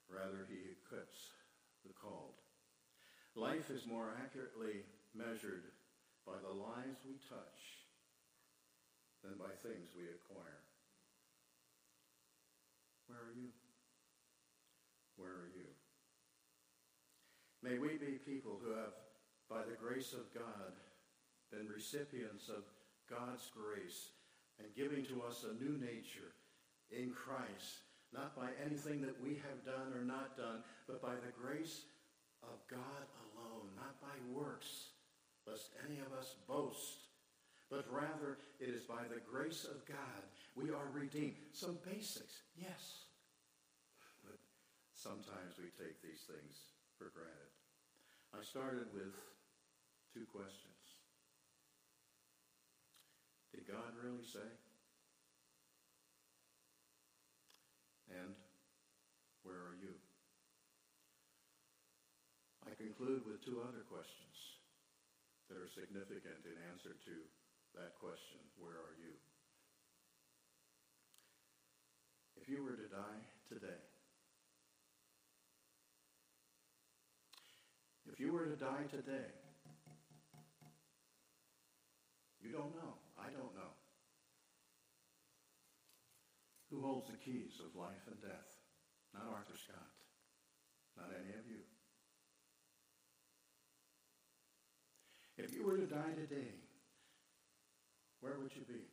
Rather, 0.09 0.43
he 0.49 0.75
equips 0.75 1.31
the 1.85 1.93
called. 1.93 2.41
Life 3.37 3.71
is 3.71 3.87
more 3.87 4.11
accurately 4.19 4.83
measured 5.15 5.71
by 6.27 6.35
the 6.43 6.51
lives 6.51 6.99
we 7.07 7.15
touch 7.29 7.61
than 9.23 9.39
by 9.39 9.53
things 9.63 9.93
we 9.95 10.11
acquire. 10.11 10.65
Where 13.07 13.23
are 13.23 13.35
you? 13.37 13.53
Where 15.15 15.31
are 15.31 15.51
you? 15.55 15.69
May 17.63 17.77
we 17.77 17.95
be 17.95 18.19
people 18.25 18.59
who 18.59 18.73
have, 18.73 18.97
by 19.47 19.61
the 19.63 19.77
grace 19.79 20.13
of 20.13 20.33
God, 20.33 20.73
been 21.51 21.67
recipients 21.67 22.47
of 22.47 22.63
God's 23.11 23.51
grace 23.51 24.15
and 24.59 24.71
giving 24.75 25.05
to 25.11 25.21
us 25.27 25.43
a 25.43 25.59
new 25.61 25.77
nature 25.77 26.31
in 26.91 27.11
Christ, 27.11 27.83
not 28.13 28.35
by 28.35 28.49
anything 28.63 29.01
that 29.01 29.19
we 29.21 29.35
have 29.43 29.67
done 29.67 29.91
or 29.93 30.03
not 30.03 30.37
done, 30.37 30.63
but 30.87 31.01
by 31.01 31.15
the 31.15 31.35
grace 31.35 31.83
of 32.43 32.59
God 32.69 33.03
alone, 33.35 33.67
not 33.75 33.99
by 34.01 34.15
works, 34.31 34.95
lest 35.47 35.71
any 35.87 35.99
of 35.99 36.11
us 36.17 36.35
boast, 36.47 37.11
but 37.69 37.85
rather 37.91 38.37
it 38.59 38.69
is 38.69 38.83
by 38.83 39.03
the 39.07 39.21
grace 39.29 39.65
of 39.65 39.85
God 39.87 40.23
we 40.55 40.69
are 40.69 40.91
redeemed. 40.93 41.39
Some 41.53 41.77
basics, 41.85 42.43
yes, 42.55 43.07
but 44.23 44.37
sometimes 44.93 45.55
we 45.57 45.71
take 45.79 46.01
these 46.01 46.27
things 46.27 46.55
for 46.97 47.11
granted. 47.15 47.51
I 48.37 48.43
started 48.43 48.87
with 48.93 49.15
two 50.13 50.25
questions. 50.31 50.80
Did 53.51 53.67
God 53.67 53.91
really 53.99 54.23
say? 54.23 54.47
And 58.11 58.35
where 59.43 59.59
are 59.59 59.77
you? 59.79 59.95
I 62.67 62.75
conclude 62.75 63.27
with 63.27 63.43
two 63.43 63.59
other 63.63 63.83
questions 63.87 64.35
that 65.49 65.59
are 65.59 65.67
significant 65.67 66.47
in 66.47 66.55
answer 66.71 66.95
to 66.95 67.15
that 67.75 67.95
question, 67.99 68.39
where 68.59 68.75
are 68.75 68.95
you? 68.99 69.15
If 72.39 72.47
you 72.47 72.63
were 72.63 72.75
to 72.75 72.87
die 72.87 73.21
today, 73.47 73.79
if 78.11 78.19
you 78.19 78.33
were 78.33 78.45
to 78.45 78.55
die 78.55 78.87
today, 78.89 79.29
you 82.41 82.51
don't 82.51 82.75
know. 82.75 82.95
I 83.19 83.29
don't 83.29 83.53
know. 83.55 83.71
Who 86.71 86.81
holds 87.01 87.09
the 87.09 87.17
keys 87.17 87.57
of 87.57 87.73
life 87.73 88.05
and 88.05 88.21
death? 88.21 88.61
Not 89.13 89.25
Arthur 89.33 89.57
Scott. 89.57 89.89
Not 90.97 91.09
any 91.17 91.33
of 91.33 91.49
you. 91.49 91.65
If 95.37 95.53
you 95.55 95.65
were 95.65 95.77
to 95.77 95.87
die 95.87 96.13
today, 96.13 96.53
where 98.19 98.37
would 98.37 98.53
you 98.55 98.61
be? 98.67 98.85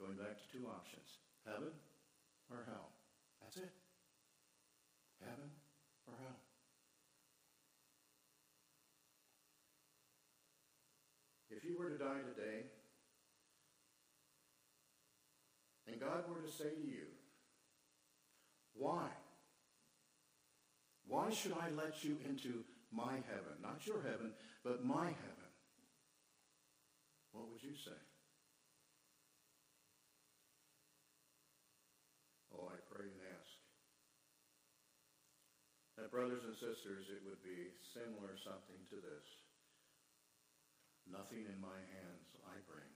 going 0.00 0.18
back 0.18 0.34
to 0.34 0.46
two 0.50 0.66
options 0.66 1.22
heaven 1.46 1.70
or 2.50 2.66
hell. 2.66 2.90
That's 3.40 3.56
it. 3.56 3.70
Heaven 5.22 5.46
or 6.08 6.14
hell. 6.18 6.38
If 11.50 11.62
you 11.62 11.78
were 11.78 11.90
to 11.90 11.98
die 11.98 12.26
today, 12.34 12.66
and 15.86 16.00
God 16.00 16.24
were 16.26 16.40
to 16.40 16.41
say 16.52 16.70
to 16.70 16.86
you, 16.86 17.08
Why? 18.74 19.08
Why 21.06 21.30
should 21.30 21.52
I 21.52 21.68
let 21.76 22.04
you 22.04 22.16
into 22.28 22.64
my 22.92 23.20
heaven? 23.28 23.56
Not 23.60 23.86
your 23.86 24.00
heaven, 24.02 24.32
but 24.64 24.84
my 24.84 25.06
heaven. 25.06 25.50
What 27.32 27.48
would 27.50 27.62
you 27.62 27.76
say? 27.76 27.96
Oh, 32.52 32.68
I 32.68 32.76
pray 32.92 33.08
and 33.08 33.22
ask. 33.32 33.52
That, 35.96 36.12
brothers 36.12 36.44
and 36.44 36.56
sisters, 36.56 37.08
it 37.08 37.24
would 37.24 37.40
be 37.44 37.72
similar 37.92 38.36
something 38.40 38.80
to 38.92 38.96
this. 38.96 39.26
Nothing 41.08 41.44
in 41.48 41.60
my 41.60 41.80
hands 41.92 42.28
I 42.48 42.56
bring. 42.68 42.88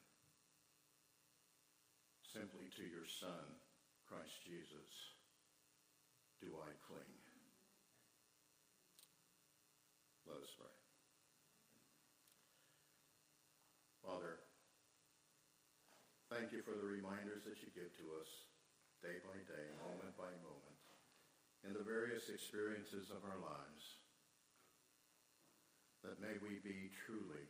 Simply 2.37 2.69
to 2.77 2.85
your 2.85 3.09
Son, 3.09 3.49
Christ 4.05 4.45
Jesus, 4.45 4.93
do 6.37 6.53
I 6.53 6.69
cling. 6.85 7.17
Let 10.29 10.45
us 10.45 10.53
pray. 10.53 10.77
Father, 14.05 14.45
thank 16.29 16.53
you 16.53 16.61
for 16.61 16.77
the 16.77 16.85
reminders 16.85 17.41
that 17.49 17.57
you 17.65 17.73
give 17.73 17.89
to 18.05 18.07
us 18.21 18.29
day 19.01 19.17
by 19.25 19.41
day, 19.49 19.73
moment 19.81 20.13
by 20.21 20.29
moment, 20.45 20.81
in 21.65 21.73
the 21.73 21.89
various 21.89 22.29
experiences 22.29 23.09
of 23.09 23.25
our 23.25 23.41
lives, 23.41 24.05
that 26.05 26.21
may 26.21 26.37
we 26.45 26.61
be 26.61 26.93
truly 27.09 27.49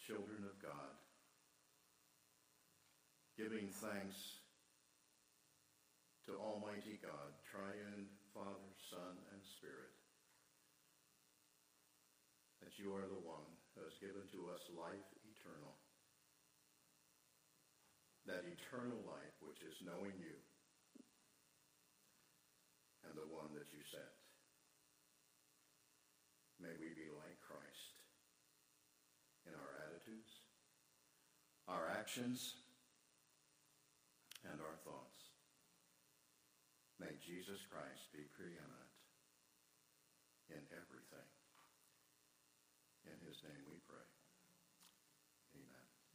children 0.00 0.48
of 0.48 0.56
God, 0.64 0.96
giving 3.38 3.70
thanks 3.70 4.42
to 6.26 6.34
Almighty 6.42 6.98
God, 6.98 7.38
triune 7.46 8.10
Father, 8.34 8.74
Son, 8.90 9.14
and 9.30 9.38
Spirit, 9.46 9.94
that 12.58 12.74
you 12.82 12.90
are 12.98 13.06
the 13.06 13.22
one 13.22 13.46
who 13.78 13.86
has 13.86 13.94
given 14.02 14.26
to 14.34 14.50
us 14.50 14.66
life 14.74 15.06
eternal. 15.22 15.78
That 18.26 18.42
eternal 18.42 18.98
life 19.06 19.38
which 19.38 19.62
is 19.62 19.86
knowing 19.86 20.18
you 20.18 20.34
and 23.06 23.14
the 23.14 23.30
one 23.30 23.54
that 23.54 23.70
you 23.70 23.86
sent. 23.86 24.18
May 26.58 26.74
we 26.74 26.90
be 26.90 27.06
like 27.14 27.38
Christ 27.38 28.02
in 29.46 29.54
our 29.54 29.78
attitudes, 29.86 30.42
our 31.70 31.86
actions, 31.86 32.58
and 34.46 34.60
our 34.62 34.78
thoughts. 34.86 35.34
May 37.00 37.17
Jesus 37.28 37.60
Christ 37.68 37.97